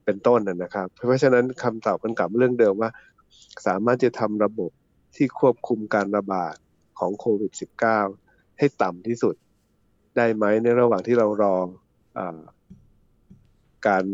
[0.06, 2.90] เป็นต้นนะครับ เพราะฉะนั้นคำตอบมันกลับเรื่องเดิมว่า
[3.68, 4.72] สามารถจะทำระบบ
[5.16, 6.56] ที่ควบคุมการระบาด
[7.00, 7.52] ของโควิด
[8.06, 9.36] -19 ให้ต่ำที่สุด
[10.18, 11.56] ได้ไหมในระหว่างที่เรารอ
[12.18, 12.20] อ
[13.88, 14.06] การ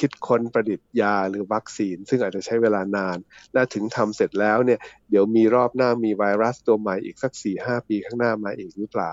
[0.00, 3.18] คิดค้นประดิษฐ์ยาหรือวัคซีน ซึ่งอาจจะใช้เวลานาน
[3.54, 9.12] และถึงทำเสร็จแล้วเนี่ยเดี๋ยวมีรอบหน้ามีไวรัสตัวใหม่อีกสักสี่ห้าปีข้างหน้ามาอีกหรือเปล่า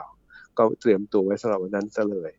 [0.57, 2.31] ก็เตรียมตัวไว้สำหรับวันนั้นซะเลย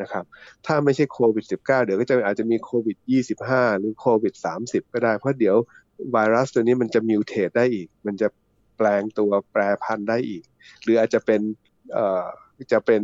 [0.00, 0.24] นะครับ
[0.66, 2.96] ถ้าไม่ใช่โควิด -19 เดี๋ยวก็จะอาจจะมีโควิด
[3.38, 4.34] 25 หรือโควิด
[4.64, 5.56] 30 ก็ได้ เพราะเดี๋ยว
[6.12, 8.28] ไวรัสตัวนี้มันจะมิวเทตได้อีก มันจะ
[8.76, 10.44] แปลงตัวแปรพันธุ์ได้อีก
[10.82, 11.40] หรืออาจจะเป็น
[12.72, 13.02] จะเป็น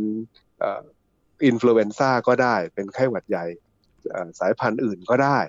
[1.45, 3.45] อินฟลูเอนซ่าก็ได้ เป็นไข้หวัดใหญ่
[4.39, 5.39] สายพันธุ์อื่นก็ได้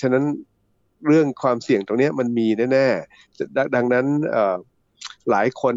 [0.00, 0.24] ฉะนั้น
[1.06, 4.06] เรื่องความเสี่ยงตรงนี้มันมีแน่ๆ ดังนั้น
[5.30, 5.74] หลายคน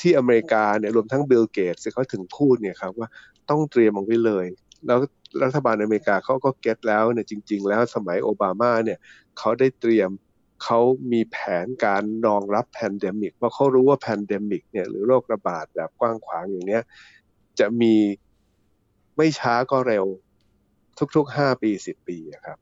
[0.00, 3.08] ที่อเมริกาเนี่ยรวมทั้งบิลเกตส์เขาถึงพูดเนี่ยครับว่า
[3.50, 4.46] ต้องเตรียมเอาไว้เลย
[4.86, 4.98] แล้ว
[5.42, 8.98] รัฐบาลอเมริกาเขาก็ get แล้วเนี่ยจริง ๆ แล้วสมัยโอบามาเนี่ย
[9.38, 10.10] เขาได้เตรียม
[10.64, 10.80] เขา
[11.12, 16.82] มีแผนการรองรับ pandemic เพราะเขารู้ว่า pandemic เนี่ยหรือโรคระบาดแบบกว้างขวางอย่างเนี้ย
[17.58, 17.94] จะมี
[19.16, 20.04] ไม่ช้าก็เร็ว
[21.16, 22.58] ทุกๆห้าปีสิบปีครับ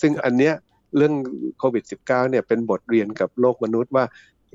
[0.00, 0.54] ซึ่งอันเนี้ย
[0.96, 1.14] เรื่อง
[1.58, 4.04] โควิด -19 เนี่ยเป็นบทเรียนกับโลกมนุษย์ว่า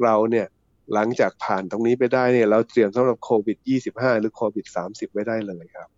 [0.04, 0.48] เราเนี่ย
[0.94, 3.58] หลังจากผ่านตรงนี้ไปได้เนี่ยเราเตรียมสำหรับโควิด
[3.90, 5.90] 25 หรือโควิด 30 ไว้ได้เลยครับ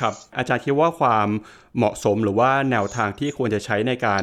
[0.00, 1.28] ครับ อาจารย์คิดว่าความ
[1.76, 4.22] เหมาะสมหรือว่าแนวทางที่ควรจะใช้ในการ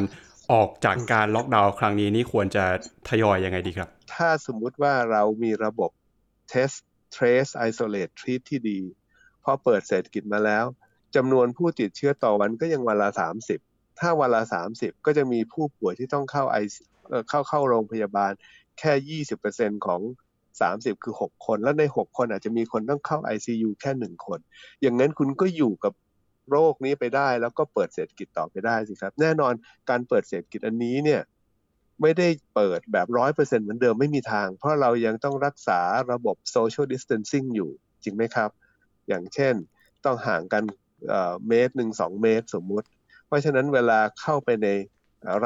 [0.54, 2.66] ออกจากการล็อกดาวน์ครั้งนี้นี่ควรจะ
[3.10, 5.92] ทยอยยังไงดีครับ ถ้าสมมุติว่าเรามีระบบ
[6.52, 6.78] test
[7.16, 8.80] trace isolate treat ที่ดี
[9.44, 10.66] พอเปิดเศรษฐกิจมาแล้ว
[11.16, 13.10] จำนวนผู้ติดเชื้อต่อวันก็ยังวันละ
[13.56, 14.44] 30 ถ้าวันละ
[14.74, 16.58] 30 ก็จะมีผู้ป่วยที่ต้องเข้าไอ
[17.30, 18.32] เข้าเข้าโรงพยาบาล
[18.80, 20.02] แค่ 20%ของ
[20.52, 24.40] 30 คือ 6 คน แล้วใน 6 คนอาจจะมีคนต้องเข้า ICU แค่ 1 คน
[24.82, 25.94] อย่างนั้นคุณก็อยู่กับ
[26.50, 29.54] โรคนี้ไปได้ แล้วก็เปิดเศรษฐกิจต่อไปได้สิครับ แน่นอน
[29.90, 31.22] การเปิดเศรษฐกิจอันนี้เนี่ย
[32.02, 35.82] ไม่ได้เปิดแบบร้อยเปอร์เซ็นต์เหมือนเดิมไม่มีทาง เพราะเรายังต้องรักษา
[36.12, 37.70] ระบบ social distancing อยู่
[38.04, 38.50] จริงไหมครับ
[39.08, 39.54] อย่างเช่น
[40.06, 40.64] ต้องห่างกัน
[41.48, 42.88] เมตรหนึ่งสองเมตรสมมุติ
[43.28, 44.68] เพราะฉะนั้นเวลาเข้าไปใน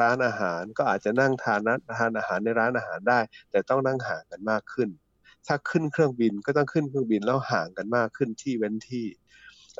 [0.02, 1.60] ้านอาหารก็อาจจะนั่งทาน
[1.98, 3.20] ทานอาหารในร้านอาหารได้
[3.50, 4.88] แต่ต้องนั่งห่างกันมากขึ้น
[5.46, 9.06] ถ้าขึ้นเครื่องบินก็ต้องขึ้นเครื่องบินแล้วห่างกันมากขึ้นที่เว้นที่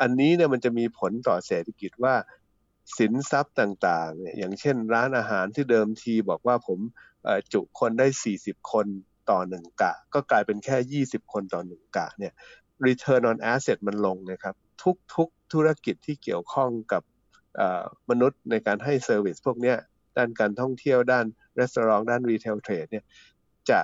[0.00, 2.14] อันนี้เนี่ยมันจะมีผลต่อเศรษฐกิจว่า
[2.98, 6.78] สินทรัพย์ต่างๆเนี่ยอย่างเช่นร้านอาหารที่เดิมทีบอกว่าผม
[7.52, 8.06] จุคนได้
[8.38, 8.86] 40 คน
[9.30, 12.32] ต่อหนึ่งกะ ก็กลายเป็นแค่ 20 คนต่อหนึ่งกะเนี่ย
[12.86, 14.54] return on asset มันลงนะครับ
[15.14, 17.02] ทุกๆธุรกิจที่เกี่ยวข้องกับ
[18.10, 19.74] มนุษย์ในการให้ service พวกนี้
[20.16, 21.26] ด้านการท่องเที่ยวด้าน
[21.58, 23.04] รีสอร์ทด้าน retail trade เนี่ย
[23.70, 23.80] จะ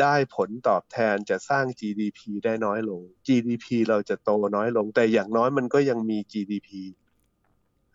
[0.00, 6.68] ได้ผลตอบแทนจะสร้าง GDP ได้น้อยลง GDP เราจะโตน้อยลง แต่อย่างน้อยมันก็ยังมี GDP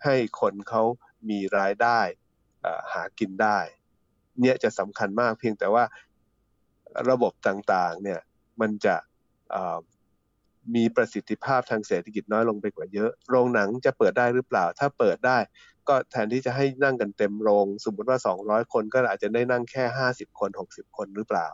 [0.04, 0.84] ให้คนเขา
[1.30, 2.00] มีรายได้
[2.94, 3.60] หากินได้
[4.40, 5.84] เนี่ยจะสำคัญมากเพียงแต่ว่า
[7.10, 8.20] ระบบต่างๆเนี่ย
[8.62, 8.96] มันจะ
[10.76, 15.38] มีประสิทธิภาพทางเศรษฐกิจน้อยลงไปกว่าเยอะ โรงหนังจะเปิดได้หรือเปล่า ถ้าเปิดได้
[15.88, 21.48] ก็แทนที่จะให้นั่งกันเต็มโรง สมมติว่า 200 คนก็อาจจะได้นั่งแค่ 50 คน 60 คนหรือเปล่า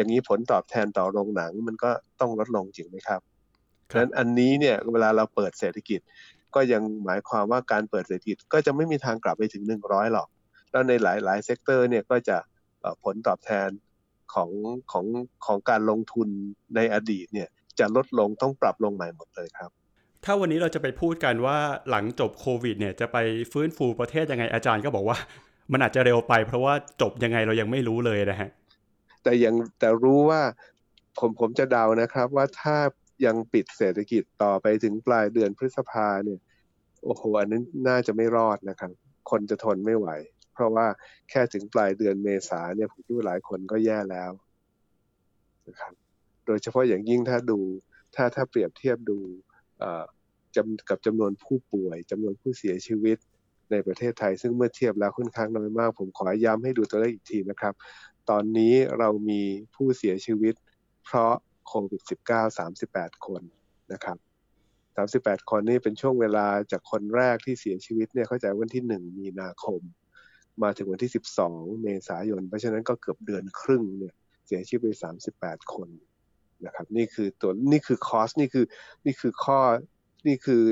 [0.00, 1.90] อย่างนี้ผลตอบแทนต่อโรงหนังมันก็
[2.20, 3.20] ต้องลดลงจริงไหมครับ
[3.88, 6.00] ดังนั้นอันนี้เนี่ยเวลาเราเปิดเศรษฐกิจ
[6.54, 10.28] ก็ยังหมายความว่าการเปิดเศรษฐกิจก็จะไม่มีทางกลับไปถึง 100 หรอก
[10.70, 12.36] แล้วในหลายๆ sector เนี่ยก็จะ
[13.04, 13.68] ผลตอบแทน
[14.34, 14.50] ของ
[14.92, 15.06] ของ
[15.46, 16.28] ของการลงทุน
[16.76, 17.48] ในอดีตเนี่ย
[17.78, 19.70] จะลดลงต้องปรับลงใหม่หมดเลยครับ
[20.24, 21.58] ถ้าวันนี้เราจะไปพูดกันว่า
[21.90, 23.16] หลังจบโควิดเนี่ยจะไป
[23.52, 25.18] ฟื้นฟูประเทศยังไงอาจารย์ก็บอกว่า
[25.72, 28.50] มันอาจจะเร็วไปเพราะว่าจบยังไงเรายังไม่รู้เลยนะฮะ
[29.22, 30.42] แต่ยังแต่รู้ว่า
[31.18, 32.76] ผมผมจะเดานะครับ ว่าถ้า
[33.26, 36.40] ยังปิดเศรษฐกิจต่อไปถึงปลายเดือนพฤษภาเนี่ย
[37.04, 38.92] โอ้โหอันนั้นน่าจะไม่รอดนะครับ
[39.30, 40.08] คนจะทนไม่ไหว
[40.54, 40.86] เพราะว่า
[41.30, 44.30] แค่ถึงปลายเดือนเมษาเนี่ยผมคิดว่าหลายคนก็แย่แล้ว
[45.68, 45.92] นะครับ
[46.46, 47.60] โดยเฉพาะอย่างยิ่งถ้าดู
[48.14, 49.18] ถ้าถ้าเปรียบเทียบดู
[50.56, 53.18] จำกับจำนวนผู้ป่วยจำนวนผู้เสียชีวิต
[53.70, 57.74] ในประเทศไทย ซึ่งเมื่อเทียบแล้วค่อนข้างน้อยมาก ผมขอย้ำให้ดูตัวเลขอีกทีนะครับ
[58.30, 59.42] ตอนนี้เรามี
[59.74, 60.54] ผู้เสียชีวิต
[61.04, 61.34] เพราะ
[61.66, 63.42] โควิด -19 38 คน
[63.92, 64.18] นะครับ
[64.80, 69.80] 38 คนนี่เป็นช่วงเวลาจากคนแรกที่เสียชีวิตเนี่ยเข้าใจวันที่ 1 มีนาคม
[70.62, 71.12] มาถึงวันที่
[71.46, 74.14] 12 เมษายน เพราะฉะนั้นก็เกือบเดือนครึ่งเนี่ย
[74.46, 74.88] เสียชีวิตไป
[75.32, 75.88] 38 คน
[76.66, 78.64] นะครับนี่คือตัวนี่คือคอสนี่คือ
[79.04, 79.60] นี่คือข้อ
[80.26, 80.62] นี่คือ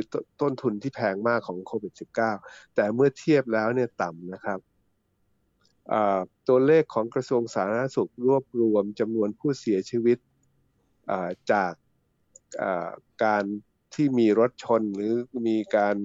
[0.40, 1.92] ต้นทุนที่แพงมากของโควิด
[2.34, 4.58] -19 แต่เมื่อเทียบแล้วเนี่ยต่ำนะครับ
[6.48, 10.18] ตัวเลขของกระทรวงสาธารณสุขรวบรวมจำนวนผู้เสียชีวิต
[11.52, 11.72] จาก
[13.24, 13.44] การ
[13.94, 15.12] ที่มีรถชนหรือ
[15.46, 15.96] มีการ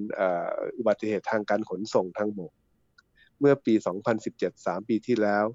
[0.78, 2.52] อุบัติเหตุทางการขนส่งทางบก
[3.40, 3.74] เมื่อปี
[4.20, 5.46] 2017 3 ปีที่แล้ว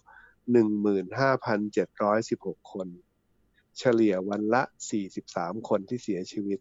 [1.50, 2.88] 15,716 คน
[3.78, 4.62] เฉลี่ยวันละ
[5.14, 6.58] 43 คนที่เสียชีวิต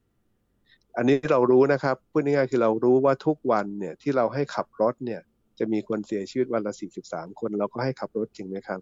[0.95, 5.21] อันนี้เรารู้นะครับพูดง่ายๆคือเรารู้ว่าทุกวันเนี่ยที่เราให้ขับรถเนี่ย
[5.59, 6.73] จะมีคนเสียชีวิตวันละ
[7.05, 8.79] 43 คนเราก็ให้ขับรถจริงไหมครับ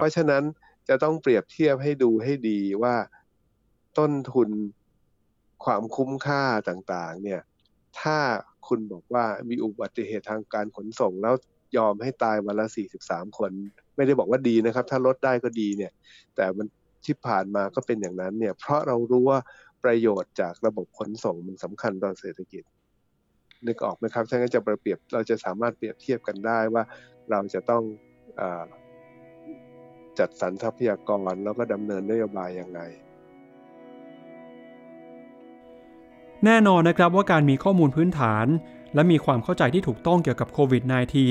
[0.00, 0.42] เพราะฉะนั้น
[0.88, 2.94] จะต้องเปรียบเทียบให้ดูให้ดีว่า
[3.98, 4.48] ต้นทุน
[5.64, 7.40] ความคุ้มค่าต่างๆ เนี่ย
[8.00, 8.18] ถ้า
[8.68, 11.34] คุณบอกว่ามีอุบัติเหตุทางการขนส่งแล้ว
[11.76, 12.66] ยอมให้ตายวันละ
[13.02, 13.50] 43 คน
[13.96, 15.92] ไม่ได้บอกว่าดีนะครับ ถ้าลดได้ก็ดีเนี่ย
[16.36, 16.66] แต่มัน
[17.04, 19.38] ที่ผ่านมาก็เป็นอย่างนั้นเนี่ย เพราะเรารู้ว่า
[19.84, 22.62] ประโยชน์จากระบบขนส่งมันสำคัญต่อเศรษฐกิจ
[23.66, 26.82] นึกออกไหมครับถ้างั้นจะเปรียบเราจะสามารถเปรียบเทียบกันได้ว่า
[27.30, 27.82] เราจะต้อง
[28.40, 28.42] อ
[30.18, 32.80] จัดสรรทรัพยากรแล้วก็ดำเนินนโยบายยังไง
[36.44, 38.46] แน่นอนนะครับว่าการมีข้อมูลพื้นฐาน
[38.94, 40.82] และมีความเข้าใจที่ถูกต้องเกี่ยวกับโควิด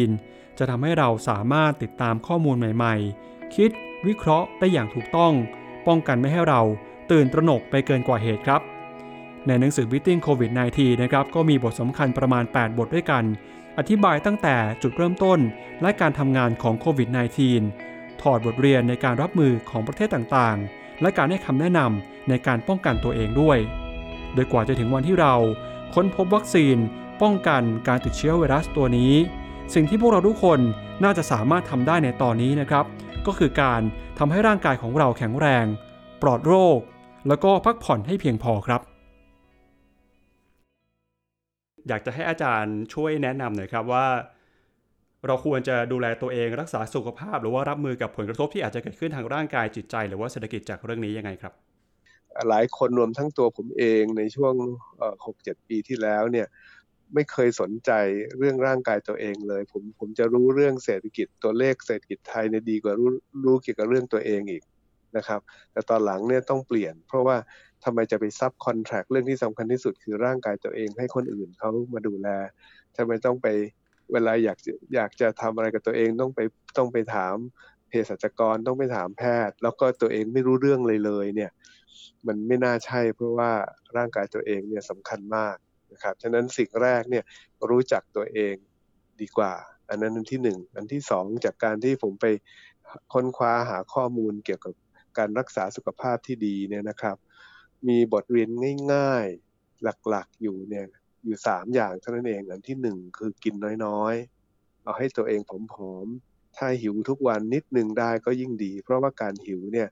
[0.06, 3.70] -19 จะทำให้เราสามารถติดตามข้อมูลใหม่ ๆ คิด
[4.08, 5.34] วิเคราะห์ได้อย่างถูกต้อง
[5.88, 6.62] ป้องกันไม่ให้เรา
[7.12, 8.62] ตื่นตระหนกไปเกินกว่าเหตุครับ
[9.48, 13.24] ในหนังสือ Beating COVID-19 นะครับก็มีบทสำคัญประมาณ 8 บทด้วยกัน
[13.78, 15.40] อธิบายตั้งแต่จุดเริ่มต้น
[15.82, 17.10] และการทำงานของโควิด
[17.64, 23.58] -19 ถอดบทเรียนในการรับมือของประเทศต่างๆ และการให้คำแนะนำในการป้องกันตัวเองด้วย
[24.34, 25.36] โดยกว่าจะถึงวันที่เรา
[25.94, 26.78] ค้นพบวัคซีน
[27.22, 29.14] ป้องกันการติดเชื้อไวรัสตัวนี้
[29.74, 30.60] สิ่งที่พวกเราทุกคน
[31.04, 32.86] น่าจะสามารถทำได้ในตอนนี้นะครับ
[33.28, 33.82] ก็คือการ
[34.20, 35.66] ทำให้ร่างกายของเราแข็งแรง
[36.22, 36.80] ปลอดโรค
[37.28, 38.82] แล้วก็พักผ่อนให้เพียงพอครับ
[41.90, 44.06] อยากจะให้อาจารย์ช่วยแนะนำหน่อยครับว่า
[45.28, 51.54] เราควรจะดูแลตัวเองรักษาสุขภาพ หรือว่ารับมือกับผลกระทบที่อาจจะเกิดขึ้นทางร่างกายจิตใจ หรือว่าเศรษฐกิจจากเรื่องนี้ยังไงครับ
[52.50, 54.56] หลายคนรวมทั้งตัวผมเองในช่วง
[55.26, 56.48] หกเจ็ดปีที่แล้วเนี่ย
[57.14, 57.92] ไม่เคยสนใจ
[58.38, 63.10] เรื่องร่างกายตัวเองเลย ผมผมจะรู้เรื่องเศรษฐกิจตัวเลขเศรษฐกิจไทยเนี่ยดีกว่ารู้
[63.46, 64.64] รู้เกี่ยวกับเรื่องตัวเองอีก
[65.18, 65.40] นะครับ
[65.72, 67.38] แต่ตอนหลังเนี่ยต้องเปลี่ยน เพราะว่า
[67.86, 72.28] ทำไมจะไปซับคอนแทรคเรื่องที่สำคัญที่สุดคือร่างกายตัวเองให้คนอื่นเขามาดูแล
[72.98, 73.48] ทำไมต้องไป
[74.12, 74.58] เวลาอยาก
[74.96, 76.40] อยากจะทำอะไรกับตัวเองต้องไป
[76.78, 77.36] ต้องไปถาม
[77.90, 81.52] เภสัชกรต้องไปถามแพทย์ แล้วก็ตัวเองไม่รู้เรื่องเลยเลยเนี่ย
[82.28, 83.52] มันไม่น่าใช่เพราะว่า
[83.98, 85.56] ร่างกายตัวเองเนี่ยสำคัญมาก
[85.92, 87.24] นะครับฉะนั้นสิ่งแรกเนี่ย
[87.70, 88.56] รู้จักตัวเอง
[89.22, 89.54] ดีกว่า
[89.90, 92.26] อันนั้นอันที่หนึ่งอันที่สองจากการที่ผมไป
[93.14, 94.74] ค้นคว้าหาข้อมูลเกี่ยวกับ
[95.18, 97.18] การรักษาสุขภาพที่ดีเนี่ยนะครับ
[97.88, 98.50] มีบทเรียน
[98.94, 100.86] ง่าย ๆ หลักๆ อยู่เนี่ย
[101.24, 103.56] อยู่สามอย่างเท่านั้นเอง อันที่หนึ่งคือกิน
[103.86, 109.90] น้อยๆ เอาให้ตัวเองผอมๆ ถ้าหิวทุกวันนิดนึงได้ก็ยิ่งดี เพราะว่าการหิวเนี่ย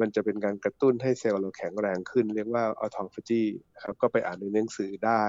[0.00, 3.42] มันจะเป็นการกระตุ้นให้เซลล์เราแข็งแรงขึ้น เรียกว่าออทอฟจี
[3.74, 5.24] นะครับ ก็ไปอ่านในหนังสือได้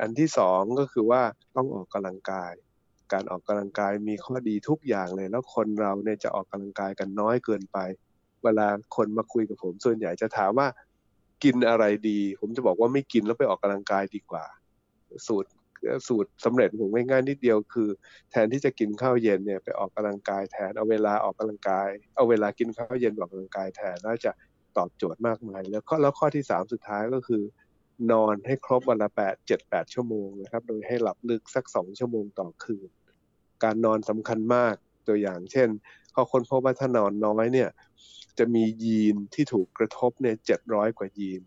[0.00, 1.22] อันที่สองก็คือว่า
[1.56, 2.54] ต้องออกกำลังกาย
[3.12, 7.78] การออกกำลังกายมีข้อดีทุกอย่างเลย แล้วคนเราเนี่ยจะออกกำลังกายกันน้อยเกินไป
[8.44, 10.68] เวลาคนมาคุยกับผม ส่วนใหญ่จะถามว่า
[11.44, 14.44] กินอะไรดี ผมจะบอกว่าไม่กินแล้วไปออกกำลังกายดีกว่า
[15.26, 15.48] สูตร
[16.08, 17.88] สูตรสำเร็จผมง่ายๆนิดเดียวคือ
[18.30, 24.30] แทนที่จะกินข้าวเย็นเนี่ยไปออกกำลังกายแทนเอาเวลาออกกำลังกาย เอาเวลากินข้าวเย็นออกกำลังกายแทนน่าจะ
[24.76, 27.42] ตอบโจทย์มากมาย แล้วข้อแล้วข้อที่สามสุดท้ายก็คือ
[28.12, 32.88] นอนให้ครบวันละแปดเจ็ดแปดชั่วโมงนะครับ โดยให้หลับลึกสักสองชั่วโมงต่อคืน
[33.64, 34.74] การนอนสำคัญมาก
[35.08, 35.68] ตัวอย่างเช่น
[36.12, 37.68] เขาคนพบว่าถ้านอนน้อยเนี่ย
[38.38, 41.42] จะมียีนที่ถูกกระทบเนี่ยเจ็ดร้อยกว่ายีน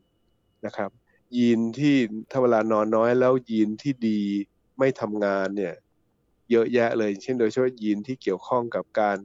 [0.65, 0.89] นะครับ
[1.37, 1.95] ยีนที่
[2.31, 4.21] ถ้าเวลานอนน้อยแล้วยีนที่ดี
[4.79, 5.75] ไม่ทำงานเนี่ย
[6.51, 9.17] เยอะแยะเลย เช่นโดยเฉพาะยีนที่เกี่ยวข้องกับการ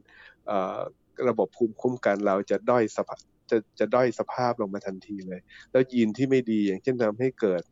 [1.29, 3.21] ระบบภูมิคุ้มกันเราจะด้อยสภาพ
[3.51, 7.63] จะจะด้อยสภาพลงมาทันทีเลย แล้วยีนที่ไม่ดีอย่างเช่นทำให้เกิด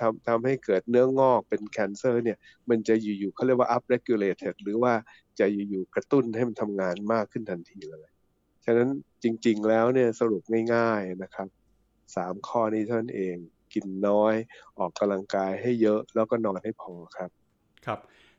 [0.00, 2.38] ทำทำให้เกิดเนื้องอกเป็นแคนเซอร์เนี่ย
[2.70, 4.92] มันจะอยู่ๆเขาเรียกว่า up regulated หรือว่า
[5.40, 8.08] จะอยู่ๆกระตุ้นให้มันทำงานมากขึ้นทันทีเลย
[8.64, 8.88] ฉะนั้น
[9.22, 10.42] จริงๆแล้วเนี่ยสรุป
[10.74, 11.48] ง่ายๆนะครับ
[12.16, 13.36] สามข้อนี้เท่านั้นเอง
[13.74, 14.34] กินน้อย
[14.78, 17.30] ออกกำลังกายให้เยอะแล้วก็นอนให้พอครับ
[17.86, 17.98] ครับ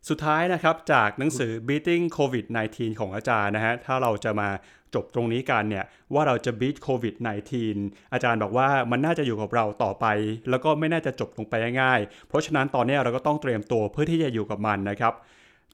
[0.09, 4.49] สุดท้ายนะครับจากหนังสือ beating covid 19 ของอาจารย์นะฮะถ้าเราจะมา
[4.95, 7.15] จบตรงนี้กันเนี่ยว่าเราจะ beat covid
[7.63, 10.05] 19อาจารย์บอกว่ามันน่าจะอยู่กับเราต่อไป
[10.49, 15.13] แล้วก็ไม่น่าจะจบลงไปง่ายๆ เพราะฉะนั้นตอนนี้เราก็ต้องเตรียมตัวเพื่อที่จะอยู่กับมันนะครับ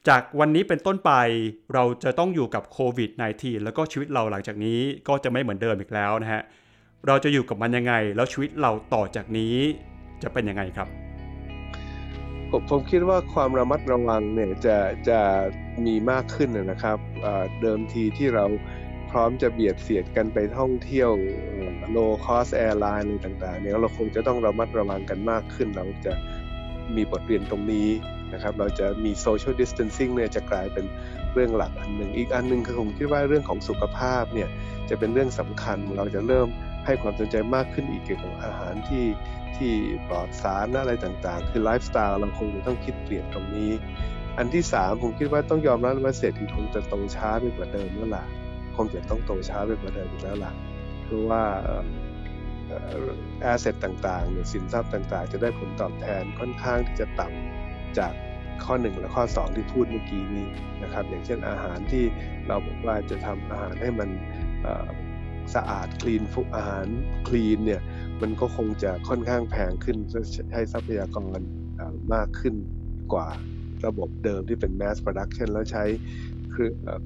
[0.08, 1.12] จากวันนี้เป็นต้นไป
[1.74, 4.78] เราจะต้องอยู่กับโควิด -19 แล้วก็ชีวิตเราหลังจากนี้
[5.08, 6.42] ก็จะไม่เหมือนเดิมอีกแล้วนะฮะ
[7.06, 9.54] เราจะอยู่กับมันยังไง แล้วชีวิตเราต่อจากนี้
[10.22, 11.09] จะเป็นยังไงครับ
[12.50, 14.76] ผมผมคิดว่าความระมัดระวังเนี่ยจะ
[15.08, 15.20] จะ
[15.86, 16.98] มีมากขึ้นนะครับ
[17.62, 18.44] เดิมทีที่เรา
[19.10, 21.10] พร้อมจะเบียดเสียดกันไปท่องเที่ยว
[21.96, 26.12] low cost airline อะไรต่างๆเนี่ยเราคงจะต้องระมัดระวังกันมากขึ้น เราจะ
[26.96, 27.88] มีบทเรียนตรงนี้
[28.32, 30.84] นะครับ เราจะมี social distancing เนี่ยจะกลายเป็น
[31.34, 34.48] เรื่องหลักอันหนึ่งอีกอันหนึ่งคือผมคิดว่าเรื่องของสุขภาพเนี่ย
[34.88, 36.48] จะเป็นเรื่องสำคัญเราจะเริ่ม
[36.90, 39.06] ให้ความสนใจมากขึ้นอีกเกี่ยวกับอาหารที่
[39.56, 39.72] ที่
[40.08, 43.70] ปลอดสารอะไรต่างๆ คือไลฟ์สไตล์เราคงต้องคิดเปลี่ยนตรงนี้
[44.38, 48.24] อันที่สามผมคิดว่าต้องยอมรับว่าเศรษฐกิจคงจะโตช้าไปกว่าเดิมแล้วล่ะ
[48.76, 50.52] คงจะต้องโตช้าไปกว่าเดิมอีกแล้วล่ะ
[51.06, 51.42] คือว่า
[53.40, 58.12] แอสเซทต่างๆเนี่ยสินทรัพย์ต่างๆ จะได้ผลตอบแทนค่อนข้างที่จะต่ำจาก
[58.64, 60.46] ข้อหนึ่งและข้อ 2 ที่พูดเมื่อกี้นี้
[60.82, 62.04] นะครับอย่างเช่นอาหารที่
[62.48, 64.08] เราบอกว่าจะทำอาหารให้มัน
[65.54, 66.86] สะอาดคลีนฟุกอาหาร
[67.28, 67.82] คลีนเนี่ย
[68.22, 69.96] มันก็คงจะค่อนข้างแพงขึ้น
[70.50, 71.38] ใช้ทรัพยากร
[72.14, 72.54] มากขึ้น
[73.12, 73.28] กว่า
[73.86, 75.84] ระบบเดิมที่เป็น mass production แล้วใช้
[76.50, 76.52] เ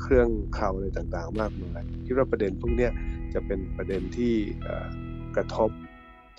[0.04, 2.88] ครื่องเคราอะไรต่างๆ มากมายคิดว่าประเด็นพวกนี้
[3.34, 4.34] จะเป็นประเด็นที่
[5.36, 5.70] กระทบ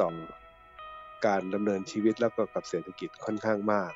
[0.02, 0.10] ต่อ
[1.26, 3.92] การดำเนินชีวิตแล้วก็กับเศรษฐกิจค่อนข้างมาก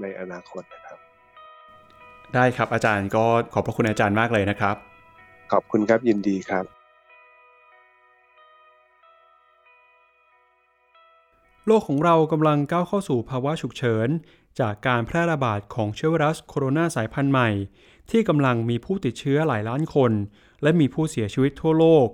[0.00, 0.98] ในอนาคตนะครับ
[2.34, 4.76] ได้ครับอาจารย์ก็ขอบพระคุณอาจารย์มากเลยนะครับ
[5.52, 6.75] ขอบคุณครับยินดีครับ
[11.68, 14.08] โลกของเรากำลังก้าวเข้าสู่ภาวะฉุกเฉิน
[14.60, 17.50] จากการแพร่ระบาดของเชื้อไวรัสโคโรนาสายพันธุ์ใหม่
[18.10, 20.12] ที่กำลังมีผู้ติดเชื้อหลายล้านคน
[20.62, 22.06] และมีผู้เสียชีวิตทั่วโลก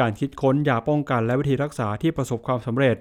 [0.00, 2.96] การคิดค้นยาป้องกันและวิธีรักษาที่ประสบความสำเร็จ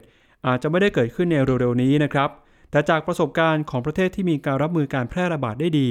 [0.48, 2.30] อาจจะไม่ได้เกิดขึ้นในเร็วๆนี้นะครับ
[2.72, 5.90] แต่จากประสบการณ์ของประเทศที่มีการรับมือการแพร่ระบาดได้ดี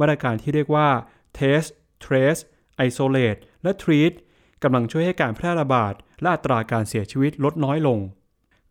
[0.00, 0.88] มาตรการที่เรียกว่า
[1.38, 1.68] test
[2.04, 2.42] trace
[2.86, 4.12] isolate และ treat
[4.62, 8.00] กำลังช่วยให้การแพร่ระบาดและอัตราการเสียชีวิตลดน้อยลง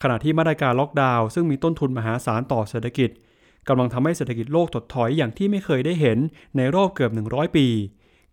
[0.07, 3.09] ขณะที่มาตรการล็อกดาวน์ซึ่งมีต้นทุนมหาศาลต่อเศรษฐกิจ
[3.67, 6.17] กำลังทำให้เศรษฐกิจโลกถดถอยอย่างที่ไม่เคยได้เห็น
[6.57, 7.67] ในรอบเกือบ 100 ปี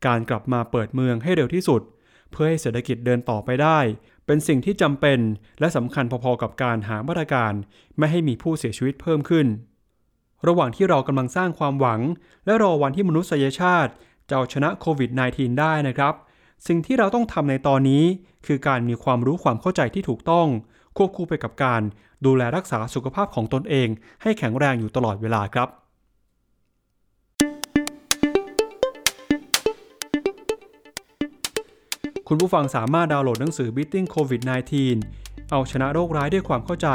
[0.06, 1.82] การกลับมาเปิดเมืองให้เร็วที่สุด
[2.30, 3.78] เพื่อให้เศรษฐกิจเดินต่อไปได้
[4.26, 5.18] เป็นสิ่งที่จำเป็น
[5.60, 7.52] และสำคัญพอๆกับการหามาตรการ
[7.98, 9.46] ไม่ให้มีผู้เสียชีวิตเพิ่มขึ้น
[10.46, 12.00] ระหว่างที่เรากำลังสร้างความหวัง
[12.44, 13.92] และรอวันที่มนุษยชาติ
[14.28, 16.14] จะเอาชนะโควิด -19 ได้นะครับ
[16.68, 18.04] สิ่งที่เราต้องทำในตอนนี้
[18.46, 20.46] คือการมีความรู้ความเข้าใจที่ถูกต้อง
[20.97, 21.82] ควบคู่ไปกับการ
[22.26, 23.88] ดูแลรักษาสุขภาพของตนเอง
[24.22, 25.68] ให้แข็งแรงอยู่ตลอดเวลาครับ
[32.28, 34.72] คุณผู้ฟังสามารถดาวน์โหลดหนังสือ Beating COVID-19
[35.51, 36.88] เอาชนะโรคร้ายด้วยความเข้าใจ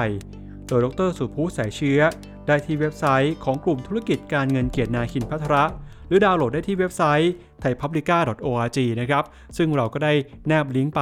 [0.68, 2.02] โดยดรสุภูสายเชื้อ
[2.48, 5.64] ได้ที่เว็บไซต์ของกลุ่มธุรกิจการเงินเกียรตินาคินพัทระ
[6.08, 7.34] หรือดาวน์โหลดได้ที่เว็บไซต์
[7.64, 9.24] thaipublica.org นะครับ
[9.58, 10.14] ซึ่งเราก็ได้
[10.47, 11.01] แนบลิงก์ไป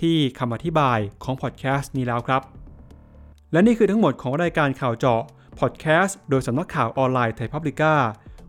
[0.00, 2.42] ที่คำอธิบายของพอดแคสต์นี้แล้วครับ
[3.52, 5.22] และนี่คือทั้งหมดของรายการข่าวเจาะ
[5.60, 7.94] พอดแคสต์โดยสำนักข่าวออนไลน์ไทยพับลิก้า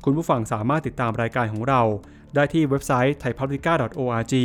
[0.04, 1.82] คุณผู้ฟังสามารถติดตามรายการของเรา
[2.36, 4.36] ได้ที่เว็บไซต์ thaipublica.org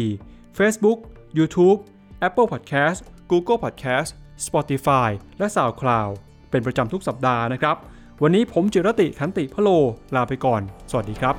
[0.59, 0.99] Facebook
[1.39, 1.79] YouTube
[2.27, 2.99] Apple Podcast
[3.31, 4.09] Google Podcast
[4.47, 6.11] Spotify และ SoundCloud
[6.51, 7.77] เป็นประจำทุกสัปดาห์นะครับ
[8.23, 9.69] วันนี้ผมจิรติขันติพโล
[10.15, 10.61] ลาไปก่อน
[10.91, 11.35] สวัสดีครับ